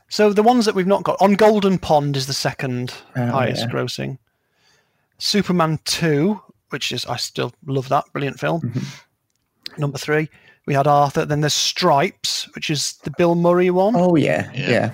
So 0.08 0.32
the 0.32 0.42
ones 0.42 0.66
that 0.66 0.74
we've 0.74 0.86
not 0.86 1.04
got 1.04 1.16
on 1.20 1.34
Golden 1.34 1.78
Pond 1.78 2.16
is 2.16 2.26
the 2.26 2.32
second 2.34 2.92
Oh, 3.16 3.26
highest 3.26 3.62
yeah. 3.62 3.68
grossing. 3.72 4.18
Superman 5.18 5.78
two, 5.84 6.40
which 6.70 6.92
is 6.92 7.06
I 7.06 7.16
still 7.16 7.52
love 7.66 7.88
that 7.88 8.04
brilliant 8.12 8.38
film. 8.40 8.60
Mm-hmm. 8.60 9.80
Number 9.80 9.96
three, 9.96 10.28
we 10.66 10.74
had 10.74 10.86
Arthur. 10.86 11.24
Then 11.24 11.40
there's 11.40 11.54
Stripes, 11.54 12.52
which 12.54 12.68
is 12.68 12.94
the 13.04 13.12
Bill 13.16 13.34
Murray 13.34 13.70
one, 13.70 13.94
oh 13.96 14.16
yeah, 14.16 14.50
Yeah. 14.52 14.70
yeah. 14.70 14.92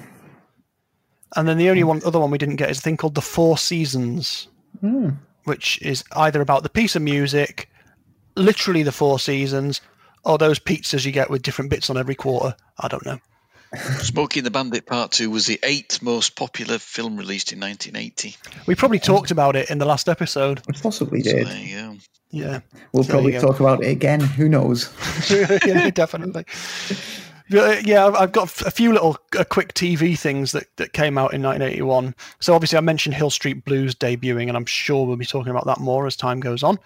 and 1.37 1.49
then 1.49 1.59
the 1.59 1.69
only 1.71 1.83
one 1.85 2.01
other 2.05 2.21
one 2.21 2.31
we 2.31 2.39
didn't 2.39 2.57
get 2.57 2.71
is 2.71 2.79
a 2.79 2.83
thing 2.83 2.97
called 2.97 3.15
the 3.17 3.21
Four 3.23 3.59
Seasons, 3.59 4.47
Hmm. 4.81 5.11
which 5.45 5.81
is 5.83 6.05
either 6.13 6.41
about 6.41 6.63
the 6.63 6.69
piece 6.69 6.95
of 6.95 7.03
music, 7.03 7.69
literally 8.37 8.83
the 8.83 8.93
Four 8.93 9.19
Seasons, 9.19 9.81
or 10.25 10.39
those 10.39 10.59
pizzas 10.59 11.05
you 11.05 11.13
get 11.13 11.31
with 11.31 11.43
different 11.43 11.71
bits 11.71 11.91
on 11.91 11.97
every 11.97 12.15
quarter. 12.15 12.55
I 12.79 12.89
don't 12.89 13.05
know. 13.05 13.19
Smokey 14.01 14.41
and 14.41 14.47
the 14.47 14.51
Bandit 14.51 14.87
Part 14.87 15.13
2 15.13 15.29
was 15.31 15.47
the 15.47 15.59
eighth 15.63 16.01
most 16.01 16.37
popular 16.37 16.79
film 16.79 17.17
released 17.17 17.53
in 17.53 17.61
1980. 17.61 18.37
We 18.67 18.75
probably 18.75 18.99
talked 18.99 19.31
about 19.31 19.57
it 19.57 19.69
in 19.71 19.79
the 19.79 19.85
last 19.85 20.09
episode. 20.09 20.63
We 20.67 20.75
possibly 20.81 21.23
So 21.23 21.33
did. 21.33 21.47
there 21.47 21.59
you 21.59 21.77
go. 21.77 21.97
Yeah, 22.31 22.61
We'll 22.93 23.03
there 23.05 23.13
probably 23.15 23.35
you 23.35 23.41
talk 23.41 23.61
about 23.61 23.83
it 23.83 23.89
again. 23.91 24.21
Who 24.21 24.49
knows? 24.49 24.91
yeah, 25.31 25.91
definitely. 25.91 26.45
Yeah, 27.51 28.05
uh, 28.05 28.09
I've- 28.09 28.17
I've 28.19 28.33
got 28.33 28.61
a 28.63 28.71
few 28.71 28.93
little 28.93 29.17
uh, 29.39 29.45
quick 29.45 29.75
TV 29.75 30.19
things 30.19 30.53
that, 30.53 30.65
that 30.77 30.93
came 30.93 31.17
out 31.19 31.33
in 31.35 31.43
1981. 31.43 32.15
So 32.41 32.55
obviously, 32.55 32.79
I 32.79 32.83
mentioned 32.83 33.15
Hill 33.15 33.31
Street 33.31 33.65
Blues 33.65 33.95
debuting, 33.95 34.49
and 34.49 34.57
I'm 34.57 34.67
sure 34.67 35.07
we'll 35.07 35.17
be 35.17 35.25
talking 35.27 35.51
about 35.51 35.67
that 35.67 35.79
more 35.81 36.07
as 36.07 36.17
time 36.17 36.41
goes 36.41 36.63
on. 36.63 36.79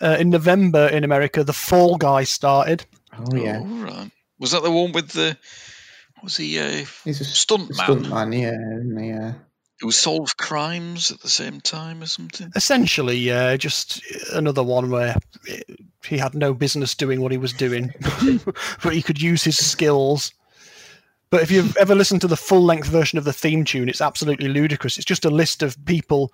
Uh, 0.00 0.16
in 0.18 0.30
November 0.30 0.88
in 0.88 1.04
America, 1.04 1.44
The 1.44 1.52
Fall 1.52 1.96
Guy 1.96 2.24
started. 2.24 2.84
Oh 3.16 3.36
yeah, 3.36 3.58
All 3.58 3.64
right. 3.66 4.10
Was 4.38 4.50
that 4.50 4.62
the 4.62 4.70
one 4.70 4.92
with 4.92 5.10
the. 5.10 5.36
Was 6.24 6.36
he 6.36 6.58
uh, 6.58 6.84
he's 7.04 7.20
a 7.20 7.24
stunt 7.24 7.68
man? 7.76 7.84
stunt 7.84 8.08
man. 8.08 8.32
Yeah, 8.32 9.02
yeah. 9.04 9.32
Who 9.82 9.90
solved 9.90 10.36
crimes 10.36 11.10
at 11.10 11.20
the 11.20 11.28
same 11.28 11.60
time 11.60 12.02
or 12.02 12.06
something? 12.06 12.52
Essentially, 12.54 13.16
yeah, 13.16 13.56
just 13.56 14.00
another 14.32 14.62
one 14.62 14.90
where 14.90 15.16
he 16.04 16.18
had 16.18 16.34
no 16.34 16.54
business 16.54 16.94
doing 16.94 17.20
what 17.20 17.32
he 17.32 17.38
was 17.38 17.52
doing, 17.52 17.92
but 18.82 18.94
he 18.94 19.02
could 19.02 19.20
use 19.20 19.42
his 19.42 19.58
skills. 19.58 20.32
But 21.30 21.42
if 21.42 21.50
you've 21.50 21.76
ever 21.78 21.94
listened 21.94 22.20
to 22.20 22.28
the 22.28 22.36
full 22.36 22.62
length 22.62 22.88
version 22.88 23.18
of 23.18 23.24
the 23.24 23.32
theme 23.32 23.64
tune, 23.64 23.88
it's 23.88 24.00
absolutely 24.00 24.48
ludicrous. 24.48 24.98
It's 24.98 25.04
just 25.04 25.24
a 25.24 25.30
list 25.30 25.62
of 25.62 25.82
people. 25.84 26.32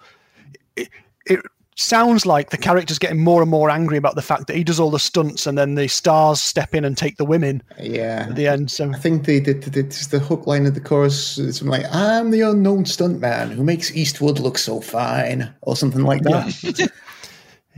It, 0.77 0.91
it 1.25 1.41
sounds 1.81 2.27
like 2.27 2.51
the 2.51 2.57
character's 2.57 2.99
getting 2.99 3.21
more 3.23 3.41
and 3.41 3.51
more 3.51 3.71
angry 3.71 3.97
about 3.97 4.15
the 4.17 4.23
fact 4.23 4.47
that 4.49 4.57
he 4.57 4.65
does 4.65 4.81
all 4.81 4.91
the 4.91 4.99
stunts 4.99 5.47
and 5.47 5.57
then 5.57 5.75
the 5.75 5.89
stars 5.89 6.41
step 6.41 6.75
in 6.75 6.85
and 6.85 6.97
take 6.97 7.17
the 7.17 7.25
women 7.25 7.63
Yeah. 7.81 8.27
at 8.29 8.37
the 8.37 8.49
end. 8.49 8.71
So 8.71 8.91
I 8.91 8.99
think 8.99 9.25
the 9.25 9.39
the, 9.41 9.55
the, 9.55 10.09
the, 10.11 10.19
hook 10.19 10.47
line 10.47 10.67
of 10.67 10.75
the 10.75 10.81
chorus 10.81 11.39
is 11.39 11.63
like 11.63 11.87
"I'm 11.93 12.31
the 12.31 12.43
unknown 12.43 12.85
stuntman 12.85 13.51
who 13.51 13.63
makes 13.63 13.95
Eastwood 13.95 14.39
look 14.41 14.59
so 14.59 14.81
fine" 14.81 15.53
or 15.63 15.77
something 15.77 16.03
like 16.03 16.23
that. 16.23 16.91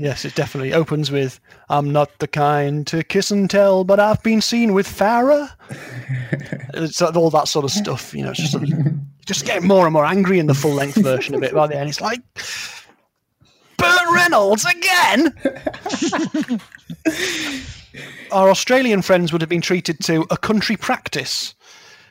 Yes, 0.01 0.25
it 0.25 0.35
definitely 0.35 0.73
opens 0.73 1.11
with 1.11 1.39
I'm 1.69 1.93
not 1.93 2.21
the 2.21 2.27
kind 2.27 2.87
to 2.87 3.05
kiss 3.05 3.31
and 3.31 3.51
tell, 3.51 3.85
but 3.85 4.01
I've 4.01 4.23
been 4.23 4.41
seen 4.41 4.73
with 4.73 4.87
Farrah. 4.89 5.51
it's 6.73 7.03
all 7.03 7.29
that 7.29 7.49
sort 7.49 7.67
of 7.67 7.71
stuff, 7.71 8.15
you 8.15 8.25
know, 8.25 8.33
just 8.33 8.57
just 9.27 9.45
getting 9.45 9.69
more 9.69 9.85
and 9.85 9.93
more 9.93 10.07
angry 10.07 10.39
in 10.39 10.47
the 10.47 10.55
full 10.55 10.73
length 10.73 10.97
version 10.97 11.35
of 11.35 11.43
it 11.43 11.53
by 11.53 11.67
the 11.67 11.77
end. 11.77 11.91
It's 11.91 12.01
like 12.01 12.23
Burt 13.81 14.15
Reynolds 14.15 14.65
again. 14.65 15.35
Our 18.33 18.49
Australian 18.51 19.03
friends 19.03 19.33
would 19.33 19.41
have 19.43 19.49
been 19.49 19.61
treated 19.61 19.99
to 20.05 20.25
a 20.31 20.37
country 20.37 20.77
practice, 20.77 21.55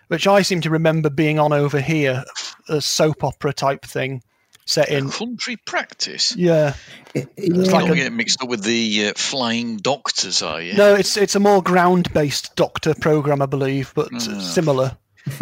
which 0.08 0.28
I 0.28 0.42
seem 0.42 0.62
to 0.62 0.70
remember 0.70 1.10
being 1.10 1.40
on 1.40 1.54
over 1.54 1.80
here, 1.80 2.24
a 2.68 2.82
soap 2.82 3.24
opera 3.24 3.54
type 3.54 3.86
thing 3.86 4.22
set 4.66 4.90
in. 4.90 5.10
Country 5.10 5.56
practice. 5.66 6.36
Yeah. 6.36 6.74
It- 7.14 7.30
You 7.38 7.64
yeah. 7.64 7.72
like 7.72 7.86
don't 7.86 7.92
a- 7.92 7.96
get 7.96 8.12
mixed 8.14 8.42
up 8.44 8.50
with 8.50 8.64
the 8.64 9.08
uh, 9.08 9.14
flying 9.16 9.78
doctors, 9.78 10.42
are 10.42 10.62
you? 10.62 10.74
No, 10.74 10.94
it's 10.96 11.16
it's 11.18 11.36
a 11.36 11.40
more 11.40 11.64
ground-based 11.64 12.56
doctor 12.56 12.94
program, 12.94 13.42
I 13.42 13.46
believe, 13.46 13.94
but 13.96 14.10
Ah. 14.14 14.40
similar. 14.40 14.98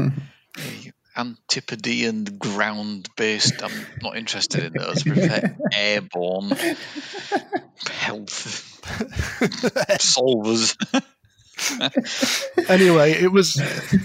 Antipodean 1.17 2.25
ground 2.37 3.09
based. 3.15 3.63
I'm 3.63 3.71
not 4.01 4.17
interested 4.17 4.63
in 4.63 4.73
those. 4.73 5.05
I 5.07 5.09
prefer 5.09 5.55
airborne 5.73 6.51
health 7.89 8.81
solvers. 9.99 10.75
Anyway, 12.69 13.13
it 13.13 13.31
was 13.31 13.59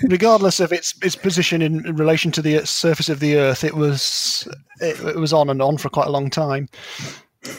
regardless 0.04 0.58
of 0.58 0.72
its 0.72 0.94
its 1.02 1.16
position 1.16 1.60
in, 1.60 1.86
in 1.86 1.96
relation 1.96 2.32
to 2.32 2.40
the 2.40 2.64
surface 2.64 3.10
of 3.10 3.20
the 3.20 3.36
Earth, 3.36 3.62
it 3.62 3.74
was 3.74 4.48
it, 4.80 4.98
it 5.00 5.16
was 5.16 5.34
on 5.34 5.50
and 5.50 5.60
on 5.60 5.76
for 5.76 5.90
quite 5.90 6.06
a 6.06 6.10
long 6.10 6.30
time. 6.30 6.68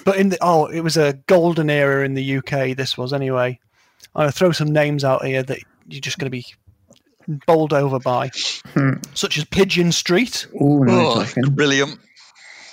But 0.03 0.17
in 0.17 0.29
the 0.29 0.37
oh, 0.41 0.65
it 0.65 0.81
was 0.81 0.97
a 0.97 1.13
golden 1.27 1.69
era 1.69 2.05
in 2.05 2.15
the 2.15 2.37
UK. 2.37 2.75
This 2.75 2.97
was 2.97 3.13
anyway. 3.13 3.59
I'll 4.15 4.31
throw 4.31 4.51
some 4.51 4.71
names 4.71 5.03
out 5.03 5.25
here 5.25 5.43
that 5.43 5.59
you're 5.87 6.01
just 6.01 6.17
going 6.17 6.27
to 6.27 6.31
be 6.31 6.45
bowled 7.27 7.73
over 7.73 7.99
by, 7.99 8.29
hmm. 8.73 8.93
such 9.13 9.37
as 9.37 9.45
Pigeon 9.45 9.91
Street. 9.91 10.47
Ooh, 10.55 10.85
Oh, 10.87 11.23
talking. 11.23 11.43
brilliant. 11.55 11.99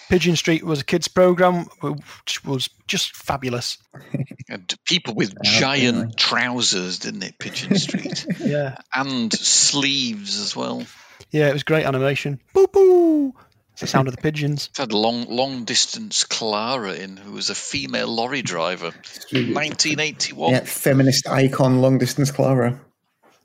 Pigeon 0.09 0.35
Street 0.35 0.65
was 0.65 0.81
a 0.81 0.85
kids 0.85 1.07
program, 1.07 1.67
which 1.81 2.45
was 2.45 2.69
just 2.87 3.15
fabulous. 3.17 3.79
And 4.53 4.75
people 4.85 5.15
with 5.15 5.33
Yeah, 5.45 5.61
giant 5.61 5.97
really. 5.99 6.13
trousers, 6.17 6.99
didn't 6.99 7.23
it? 7.23 7.39
Pigeon 7.39 7.79
Street. 7.79 8.27
Yeah, 8.41 8.79
and 8.93 9.33
sleeves 9.33 10.41
as 10.41 10.57
well. 10.57 10.85
yeah, 11.31 11.49
it 11.49 11.53
was 11.53 11.63
great 11.63 11.87
animation. 11.87 12.41
Boo 12.53 12.67
boo. 12.67 13.33
It's 13.75 13.83
the 13.83 13.87
sound 13.87 14.09
of 14.09 14.17
the 14.17 14.21
pigeons. 14.21 14.69
It 14.73 14.79
had 14.79 14.93
long 14.93 15.27
long 15.29 15.63
distance 15.65 16.25
Clara 16.25 16.95
in, 16.95 17.17
who 17.17 17.31
was 17.31 17.49
a 17.49 17.55
female 17.55 18.09
lorry 18.09 18.43
driver. 18.43 18.91
1981. 19.31 20.51
Yeah, 20.53 20.61
feminist 20.65 21.29
icon, 21.29 21.81
long 21.81 21.99
distance 21.99 22.33
Clara. 22.33 22.81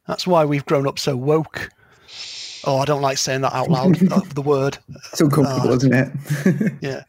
That's 0.07 0.25
why 0.27 0.45
we've 0.45 0.65
grown 0.65 0.87
up 0.87 0.99
so 0.99 1.15
woke. 1.15 1.69
Oh, 2.63 2.77
I 2.79 2.85
don't 2.85 3.01
like 3.01 3.17
saying 3.17 3.41
that 3.41 3.53
out 3.53 3.69
loud. 3.69 4.01
uh, 4.11 4.21
the 4.33 4.41
word. 4.41 4.77
It's 5.11 5.21
uncomfortable, 5.21 5.69
Oh. 5.71 5.75
isn't 5.75 5.93
it? 5.93 6.73
Yeah. 6.81 7.03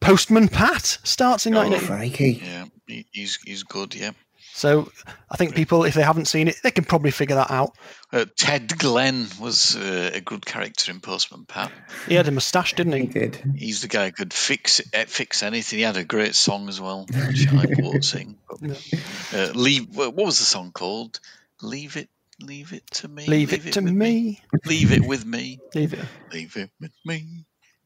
Postman 0.00 0.48
Pat 0.48 0.98
starts 1.04 1.46
in 1.46 1.54
Oh, 1.54 1.60
1980. 1.68 2.42
Yeah, 2.44 2.64
he, 2.88 3.06
he's 3.12 3.38
he's 3.44 3.62
good. 3.62 3.94
Yeah. 3.94 4.10
So 4.54 4.90
I 5.30 5.36
think 5.36 5.54
people, 5.54 5.84
if 5.84 5.94
they 5.94 6.02
haven't 6.02 6.26
seen 6.26 6.46
it, 6.48 6.56
they 6.62 6.70
can 6.72 6.84
probably 6.84 7.10
figure 7.12 7.36
that 7.36 7.50
out. 7.50 7.72
Uh, 8.12 8.26
Ted 8.36 8.76
Glen 8.76 9.26
was 9.40 9.76
uh, 9.76 10.10
a 10.12 10.20
good 10.20 10.44
character 10.44 10.90
in 10.92 11.00
Postman 11.00 11.46
Pat. 11.46 11.70
He 12.06 12.14
had 12.14 12.28
a 12.28 12.32
moustache, 12.32 12.74
didn't 12.74 12.92
He 12.92 13.00
he? 13.00 13.06
did. 13.06 13.42
He's 13.56 13.80
the 13.80 13.88
guy 13.88 14.06
who 14.06 14.12
could 14.12 14.32
fix 14.34 14.82
eh, 14.92 15.04
fix 15.06 15.42
anything. 15.42 15.78
He 15.78 15.84
had 15.84 15.96
a 15.96 16.04
great 16.04 16.34
song 16.34 16.68
as 16.68 16.80
well, 16.80 17.06
which 17.28 17.48
I 17.52 17.66
won't 17.78 18.04
sing. 18.04 18.36
But, 18.48 18.92
uh, 19.34 19.52
leave. 19.54 19.96
What 19.96 20.14
was 20.16 20.38
the 20.40 20.44
song 20.44 20.72
called? 20.72 21.20
Leave 21.62 21.96
it. 21.96 22.08
Leave 22.40 22.72
it 22.72 22.90
to 22.92 23.08
me. 23.08 23.26
Leave, 23.26 23.52
it, 23.52 23.72
to 23.72 23.80
with 23.80 23.92
me. 23.92 24.40
Leave 24.66 24.90
it 24.90 25.06
with 25.06 25.24
me. 25.24 25.58
Leave 25.74 25.92
it. 25.92 26.04
Leave 26.32 26.56
it 26.56 26.70
with 26.80 26.92
me. 27.04 27.44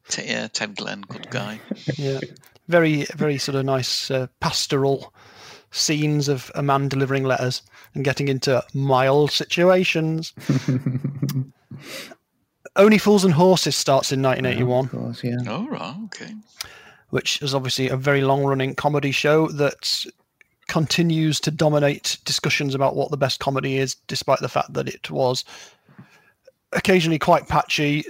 T- 0.09 0.25
yeah, 0.25 0.47
Ted 0.47 0.75
Glen, 0.75 1.01
good 1.01 1.29
guy. 1.29 1.59
Yeah. 1.95 2.19
Very, 2.67 3.03
very 3.15 3.37
sort 3.37 3.55
of 3.55 3.65
nice 3.65 4.09
uh, 4.09 4.27
pastoral 4.39 5.13
scenes 5.71 6.27
of 6.27 6.51
a 6.55 6.63
man 6.63 6.87
delivering 6.87 7.23
letters 7.23 7.61
and 7.93 8.03
getting 8.03 8.27
into 8.29 8.63
mild 8.73 9.31
situations. 9.31 10.33
Only 12.75 12.97
Fools 12.97 13.25
and 13.25 13.33
Horses 13.33 13.75
starts 13.75 14.11
in 14.11 14.21
1981. 14.21 14.85
Of 14.85 14.91
course, 14.91 15.23
yeah. 15.23 15.37
All 15.51 15.67
right, 15.67 15.95
okay. 16.05 16.33
which 17.09 17.41
is 17.41 17.53
obviously 17.53 17.89
a 17.89 17.97
very 17.97 18.21
long 18.21 18.43
running 18.43 18.75
comedy 18.75 19.11
show 19.11 19.47
that 19.49 20.05
continues 20.67 21.39
to 21.41 21.51
dominate 21.51 22.17
discussions 22.25 22.75
about 22.75 22.95
what 22.95 23.11
the 23.11 23.17
best 23.17 23.39
comedy 23.39 23.77
is, 23.77 23.95
despite 24.07 24.39
the 24.39 24.49
fact 24.49 24.73
that 24.73 24.87
it 24.87 25.09
was 25.09 25.45
occasionally 26.73 27.19
quite 27.19 27.47
patchy 27.47 28.03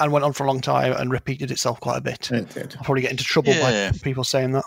and 0.00 0.12
went 0.12 0.24
on 0.24 0.32
for 0.32 0.44
a 0.44 0.46
long 0.46 0.60
time 0.60 0.92
and 0.92 1.10
repeated 1.10 1.50
itself 1.50 1.80
quite 1.80 1.96
a 1.96 2.00
bit. 2.00 2.30
It 2.30 2.48
did. 2.50 2.74
I'll 2.76 2.84
probably 2.84 3.02
get 3.02 3.10
into 3.10 3.24
trouble 3.24 3.52
Yeah. 3.52 3.90
by 3.92 3.98
people 3.98 4.24
saying 4.24 4.52
that. 4.52 4.64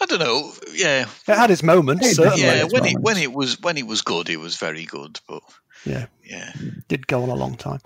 I 0.00 0.06
don't 0.06 0.18
know. 0.18 0.52
Yeah, 0.72 1.06
It 1.26 1.36
had 1.36 1.50
its 1.50 1.62
moments, 1.62 2.06
It 2.06 2.14
certainly. 2.16 2.42
yeah. 2.42 2.64
it's 2.64 2.72
When 2.72 2.84
it 2.84 3.00
when 3.00 3.16
it 3.16 3.32
was 3.32 3.60
when 3.60 3.76
it 3.76 3.86
was 3.86 4.02
good, 4.02 4.28
it 4.28 4.38
was 4.38 4.56
very 4.56 4.84
good. 4.84 5.20
But 5.28 5.42
Yeah, 5.84 6.06
yeah, 6.24 6.52
did 6.88 7.06
go 7.06 7.22
on 7.22 7.28
a 7.28 7.34
long 7.34 7.56
time. 7.56 7.80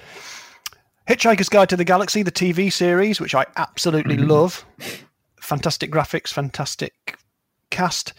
Hitchhiker's 1.08 1.48
Guide 1.48 1.68
to 1.70 1.76
the 1.76 1.84
Galaxy, 1.84 2.22
the 2.22 2.32
TV 2.32 2.72
series, 2.72 3.20
which 3.20 3.34
I 3.34 3.44
absolutely 3.56 4.16
mm-hmm. 4.16 4.30
love. 4.30 4.64
Fantastic 5.40 5.90
graphics, 5.90 6.28
fantastic 6.28 7.18
cast. 7.70 8.12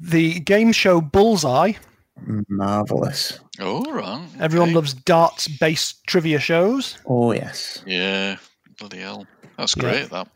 The 0.00 0.40
game 0.40 0.72
show 0.72 1.00
Bullseye. 1.00 1.72
Marvelous. 2.48 3.40
Oh, 3.60 3.82
right. 3.92 4.26
Everyone 4.40 4.72
loves 4.72 4.94
darts 4.94 5.48
based 5.48 6.06
trivia 6.06 6.38
shows. 6.40 6.98
Oh 7.06 7.32
yes. 7.32 7.82
Yeah, 7.86 8.36
bloody 8.78 8.98
hell. 8.98 9.26
That's 9.58 9.76
Yeah. 9.76 9.82
great, 9.82 10.10
that. 10.10 10.28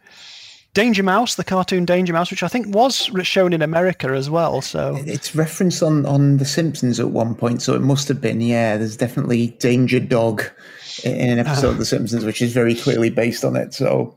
Danger 0.72 1.02
Mouse, 1.02 1.34
the 1.34 1.42
cartoon 1.42 1.84
Danger 1.84 2.12
Mouse, 2.12 2.30
which 2.30 2.44
I 2.44 2.48
think 2.48 2.72
was 2.72 3.10
shown 3.22 3.52
in 3.52 3.60
America 3.60 4.08
as 4.10 4.30
well. 4.30 4.60
So 4.62 5.00
It's 5.04 5.34
referenced 5.34 5.82
on 5.82 6.06
on 6.06 6.36
The 6.36 6.44
Simpsons 6.44 7.00
at 7.00 7.10
one 7.10 7.34
point, 7.34 7.60
so 7.60 7.74
it 7.74 7.80
must 7.82 8.06
have 8.08 8.20
been. 8.20 8.40
Yeah, 8.40 8.76
there's 8.76 8.96
definitely 8.96 9.48
Danger 9.58 9.98
Dog 10.00 10.44
in 11.02 11.30
an 11.30 11.38
episode 11.40 11.70
of 11.70 11.74
ah. 11.76 11.78
The 11.78 11.84
Simpsons, 11.86 12.24
which 12.24 12.40
is 12.40 12.52
very 12.52 12.74
clearly 12.74 13.10
based 13.10 13.44
on 13.44 13.56
it. 13.56 13.74
So 13.74 14.16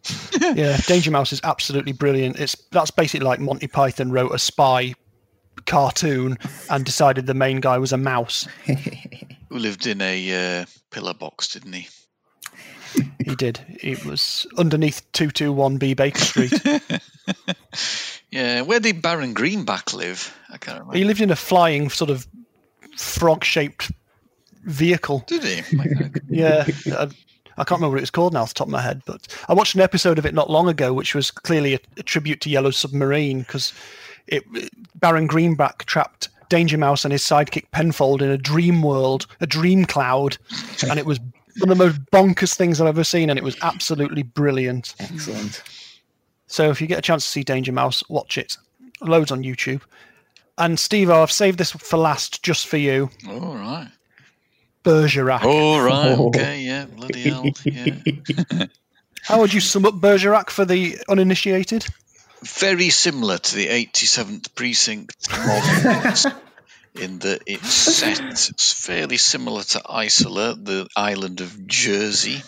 yeah, 0.54 0.76
Danger 0.86 1.10
Mouse 1.10 1.32
is 1.32 1.40
absolutely 1.44 1.92
brilliant. 1.92 2.38
It's 2.38 2.54
that's 2.70 2.90
basically 2.90 3.26
like 3.26 3.40
Monty 3.40 3.66
Python 3.66 4.10
wrote 4.10 4.32
a 4.32 4.38
spy 4.38 4.94
cartoon 5.66 6.38
and 6.70 6.84
decided 6.84 7.26
the 7.26 7.34
main 7.34 7.60
guy 7.60 7.78
was 7.78 7.92
a 7.92 7.98
mouse. 7.98 8.46
Who 9.48 9.58
lived 9.58 9.86
in 9.86 10.00
a 10.00 10.60
uh, 10.60 10.66
pillar 10.90 11.14
box, 11.14 11.48
didn't 11.48 11.72
he? 11.72 11.88
He 13.24 13.34
did. 13.34 13.60
It 13.68 14.04
was 14.04 14.46
underneath 14.56 15.02
two 15.12 15.30
two 15.30 15.52
one 15.52 15.76
B 15.76 15.94
Baker 15.94 16.20
Street. 16.20 16.52
Yeah, 18.30 18.62
where 18.62 18.80
did 18.80 19.00
Baron 19.00 19.32
Greenback 19.32 19.94
live? 19.94 20.34
I 20.50 20.58
can't 20.58 20.80
remember. 20.80 20.98
he 20.98 21.04
lived 21.04 21.20
in 21.20 21.30
a 21.30 21.36
flying 21.36 21.88
sort 21.88 22.10
of 22.10 22.26
frog 22.96 23.42
shaped 23.42 23.90
vehicle. 24.64 25.24
Did 25.26 25.44
he? 25.44 25.62
Yeah. 26.28 26.66
I, 26.88 27.08
I 27.58 27.64
can't 27.64 27.80
remember 27.80 27.94
what 27.94 27.98
it 27.98 28.02
was 28.02 28.10
called 28.10 28.32
now 28.32 28.42
off 28.42 28.50
the 28.50 28.54
top 28.54 28.68
of 28.68 28.72
my 28.72 28.82
head, 28.82 29.02
but 29.06 29.26
I 29.48 29.54
watched 29.54 29.74
an 29.74 29.80
episode 29.80 30.18
of 30.18 30.26
it 30.26 30.34
not 30.34 30.50
long 30.50 30.68
ago, 30.68 30.92
which 30.92 31.14
was 31.14 31.30
clearly 31.30 31.74
a, 31.74 31.80
a 31.96 32.02
tribute 32.02 32.40
to 32.42 32.50
Yellow 32.50 32.70
Submarine 32.70 33.40
because 33.40 33.72
it 34.26 34.44
Baron 34.94 35.26
Greenback 35.26 35.84
trapped 35.86 36.28
Danger 36.48 36.78
Mouse 36.78 37.04
and 37.04 37.12
his 37.12 37.22
sidekick 37.22 37.70
Penfold 37.72 38.22
in 38.22 38.30
a 38.30 38.38
dream 38.38 38.82
world, 38.82 39.26
a 39.40 39.46
dream 39.46 39.84
cloud, 39.84 40.38
and 40.88 40.98
it 40.98 41.06
was 41.06 41.18
one 41.58 41.70
of 41.70 41.78
the 41.78 41.84
most 41.84 42.00
bonkers 42.12 42.54
things 42.54 42.80
I've 42.80 42.86
ever 42.86 43.04
seen, 43.04 43.30
and 43.30 43.38
it 43.38 43.44
was 43.44 43.56
absolutely 43.62 44.22
brilliant. 44.22 44.94
excellent. 45.00 45.62
So 46.46 46.70
if 46.70 46.80
you 46.80 46.86
get 46.86 46.98
a 46.98 47.02
chance 47.02 47.24
to 47.24 47.30
see 47.30 47.42
Danger 47.42 47.72
Mouse, 47.72 48.02
watch 48.08 48.38
it. 48.38 48.56
Loads 49.00 49.30
on 49.30 49.42
YouTube. 49.42 49.82
And 50.56 50.78
Steve, 50.78 51.10
I've 51.10 51.30
saved 51.30 51.58
this 51.58 51.70
for 51.70 51.98
last 51.98 52.42
just 52.42 52.66
for 52.66 52.78
you. 52.78 53.10
All 53.28 53.54
right. 53.54 53.88
Bergerac. 54.88 55.44
All 55.44 55.80
right. 55.82 56.16
Oh. 56.18 56.28
Okay. 56.28 56.62
Yeah. 56.62 56.86
Bloody 56.86 57.20
hell. 57.28 57.44
Yeah. 57.64 58.66
How 59.22 59.40
would 59.40 59.52
you 59.52 59.60
sum 59.60 59.84
up 59.84 59.94
Bergerac 60.00 60.48
for 60.48 60.64
the 60.64 60.98
uninitiated? 61.08 61.84
Very 62.42 62.88
similar 62.88 63.36
to 63.36 63.54
the 63.54 63.66
87th 63.66 64.54
precinct 64.54 65.28
models 65.30 66.26
in 66.94 67.18
that 67.18 67.42
it's 67.46 67.68
set 67.68 68.20
it's 68.20 68.72
fairly 68.72 69.18
similar 69.18 69.62
to 69.62 69.82
Isola, 69.90 70.54
the 70.54 70.88
island 70.96 71.40
of 71.42 71.66
Jersey. 71.66 72.42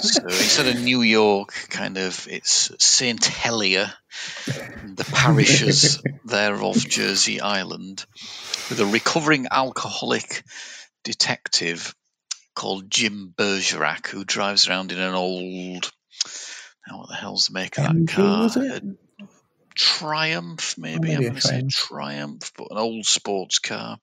so 0.00 0.22
instead 0.24 0.66
of 0.74 0.82
New 0.82 1.02
York, 1.02 1.52
kind 1.68 1.98
of 1.98 2.26
it's 2.28 2.72
Saint 2.78 3.24
Helier, 3.24 3.92
the 4.46 5.04
parishes 5.12 6.02
there 6.24 6.60
of 6.60 6.76
Jersey 6.76 7.40
Island, 7.40 8.04
with 8.70 8.80
a 8.80 8.86
recovering 8.86 9.46
alcoholic 9.50 10.42
detective 11.04 11.94
called 12.54 12.90
Jim 12.90 13.32
Bergerac 13.36 14.08
who 14.08 14.24
drives 14.24 14.68
around 14.68 14.92
in 14.92 14.98
an 14.98 15.14
old. 15.14 15.90
Now, 16.88 16.98
what 16.98 17.08
the 17.08 17.14
hell's 17.14 17.46
the 17.46 17.54
make 17.54 17.78
of 17.78 17.84
that 17.84 17.92
MG, 17.94 18.08
car? 18.08 18.42
was 18.42 18.56
it? 18.56 18.84
Triumph, 19.74 20.76
maybe. 20.78 21.08
maybe 21.08 21.14
I'm 21.14 21.22
going 21.22 21.34
to 21.34 21.40
say 21.40 21.50
Triumph. 21.50 21.72
Triumph, 21.72 22.52
but 22.56 22.70
an 22.70 22.78
old 22.78 23.06
sports 23.06 23.58
car. 23.58 23.98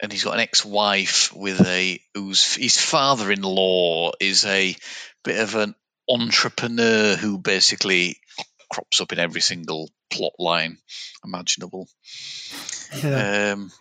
And 0.00 0.12
he's 0.12 0.24
got 0.24 0.34
an 0.34 0.40
ex-wife 0.40 1.32
with 1.34 1.60
a 1.66 2.00
whose 2.14 2.54
his 2.54 2.78
father-in-law 2.80 4.12
is 4.20 4.44
a 4.44 4.76
bit 5.22 5.40
of 5.40 5.54
an 5.54 5.74
entrepreneur 6.08 7.16
who 7.16 7.38
basically 7.38 8.18
crops 8.70 9.00
up 9.00 9.12
in 9.12 9.18
every 9.18 9.40
single 9.40 9.88
plot 10.10 10.32
line 10.38 10.78
imaginable. 11.24 11.88
Yeah. 13.02 13.52
Um, 13.52 13.72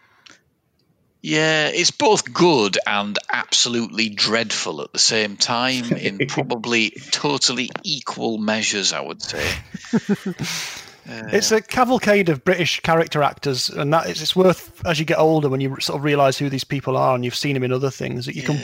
yeah, 1.23 1.69
it's 1.69 1.89
both 1.89 2.33
good 2.33 2.77
and 2.86 3.17
absolutely 3.31 4.09
dreadful 4.09 4.81
at 4.81 4.91
the 4.91 4.99
same 4.99 5.38
time 5.38 5.86
in 5.93 6.27
probably 6.27 6.89
totally 7.12 7.69
equal 7.83 8.38
measures, 8.38 8.91
I 8.91 8.99
would 8.99 9.21
say. 9.21 9.49
Uh, 9.93 10.33
It's 11.05 11.51
a 11.51 11.62
cavalcade 11.62 12.29
of 12.29 12.45
British 12.45 12.79
character 12.79 13.23
actors, 13.23 13.69
and 13.69 13.91
that 13.93 14.09
is, 14.09 14.21
it's 14.21 14.38
worth 14.38 14.86
as 14.86 14.99
you 14.99 15.05
get 15.05 15.19
older 15.19 15.49
when 15.49 15.59
you 15.59 15.75
sort 15.81 15.97
of 15.99 16.03
realise 16.05 16.38
who 16.38 16.49
these 16.49 16.63
people 16.63 16.95
are 16.95 17.13
and 17.13 17.25
you've 17.25 17.36
seen 17.36 17.55
them 17.55 17.63
in 17.63 17.73
other 17.73 17.89
things. 17.91 18.25
That 18.25 18.36
you 18.36 18.43
can 18.43 18.57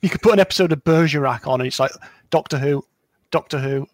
you 0.00 0.08
can 0.08 0.18
put 0.20 0.32
an 0.32 0.40
episode 0.40 0.72
of 0.72 0.82
Bergerac 0.82 1.46
on, 1.46 1.60
and 1.60 1.66
it's 1.66 1.78
like 1.78 1.90
Doctor 2.30 2.58
Who, 2.58 2.86
Doctor 3.30 3.58
Who, 3.58 3.86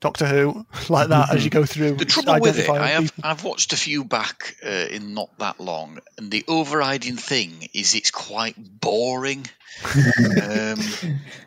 Doctor 0.00 0.26
Who, 0.26 0.66
like 0.88 1.08
that 1.08 1.32
as 1.32 1.44
you 1.44 1.50
go 1.50 1.64
through. 1.64 1.96
The 1.96 2.04
trouble 2.04 2.40
with 2.40 2.58
it, 2.58 2.68
I 2.68 2.88
have. 2.88 3.12
I've 3.22 3.44
watched 3.44 3.72
a 3.72 3.76
few 3.76 4.04
back 4.04 4.56
uh, 4.64 4.86
in 4.90 5.14
not 5.14 5.36
that 5.38 5.60
long, 5.60 5.98
and 6.18 6.30
the 6.30 6.44
overriding 6.48 7.16
thing 7.16 7.68
is 7.74 7.94
it's 7.94 8.10
quite 8.10 8.56
boring. 8.58 9.46
um, 9.84 10.78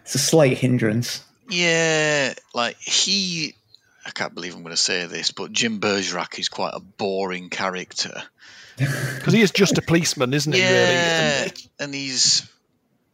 It's 0.03 0.15
a 0.15 0.19
slight 0.19 0.57
hindrance. 0.57 1.23
yeah, 1.49 2.33
like 2.53 2.77
he, 2.77 3.55
I 4.05 4.11
can't 4.11 4.33
believe 4.33 4.55
I'm 4.55 4.63
going 4.63 4.75
to 4.75 4.81
say 4.81 5.05
this, 5.07 5.31
but 5.31 5.51
Jim 5.51 5.79
Bergerac 5.79 6.39
is 6.39 6.49
quite 6.49 6.73
a 6.73 6.79
boring 6.79 7.49
character. 7.49 8.23
because 8.77 9.33
he 9.33 9.41
is 9.41 9.51
just 9.51 9.77
a 9.77 9.81
policeman, 9.81 10.33
isn't 10.33 10.53
he? 10.53 10.59
yeah, 10.59 11.41
Really, 11.41 11.51
and 11.79 11.93
he's 11.93 12.49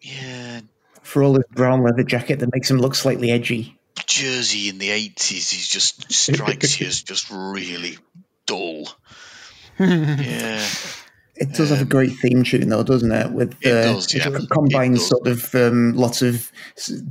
yeah 0.02 0.62
For 1.02 1.22
all 1.24 1.34
his 1.36 1.44
brown 1.52 1.84
leather 1.84 2.04
jacket 2.04 2.40
that 2.40 2.54
makes 2.54 2.70
him 2.72 2.78
look 2.78 2.96
slightly 2.96 3.32
edgy. 3.32 3.79
Jersey 4.06 4.70
in 4.70 4.78
the 4.78 4.90
eighties. 4.92 5.54
is 5.54 5.68
just 5.68 6.12
strikes 6.12 6.80
you 6.80 6.88
as 6.88 7.02
just 7.04 7.30
really 7.32 7.98
dull. 8.46 8.88
yeah, 9.80 10.66
It 11.36 11.54
does 11.54 11.70
have 11.70 11.82
a 11.82 11.86
great 11.86 12.12
theme 12.22 12.44
tune, 12.44 12.68
though, 12.68 12.84
doesn't 12.84 13.12
it? 13.12 13.32
With 13.32 13.56
It 13.62 13.72
uh, 13.72 13.94
does, 13.94 14.14
yeah. 14.14 14.28
it 14.28 14.50
combines 14.52 14.98
It 14.98 15.00
does. 15.00 15.08
sort 15.08 15.28
of 15.28 15.56
um, 15.56 15.94
lots 15.96 16.22
of 16.22 16.52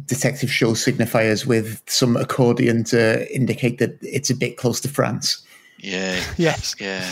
detective 0.05 0.51
show 0.51 0.73
signifiers 0.73 1.47
with 1.47 1.81
some 1.87 2.17
accordion 2.17 2.85
to 2.85 3.35
indicate 3.35 3.79
that 3.79 3.99
it's 4.03 4.29
a 4.29 4.35
bit 4.35 4.57
close 4.59 4.81
to 4.83 4.89
France. 4.89 5.43
yeah, 5.79 6.23
yes. 6.37 6.75
yeah. 6.79 7.11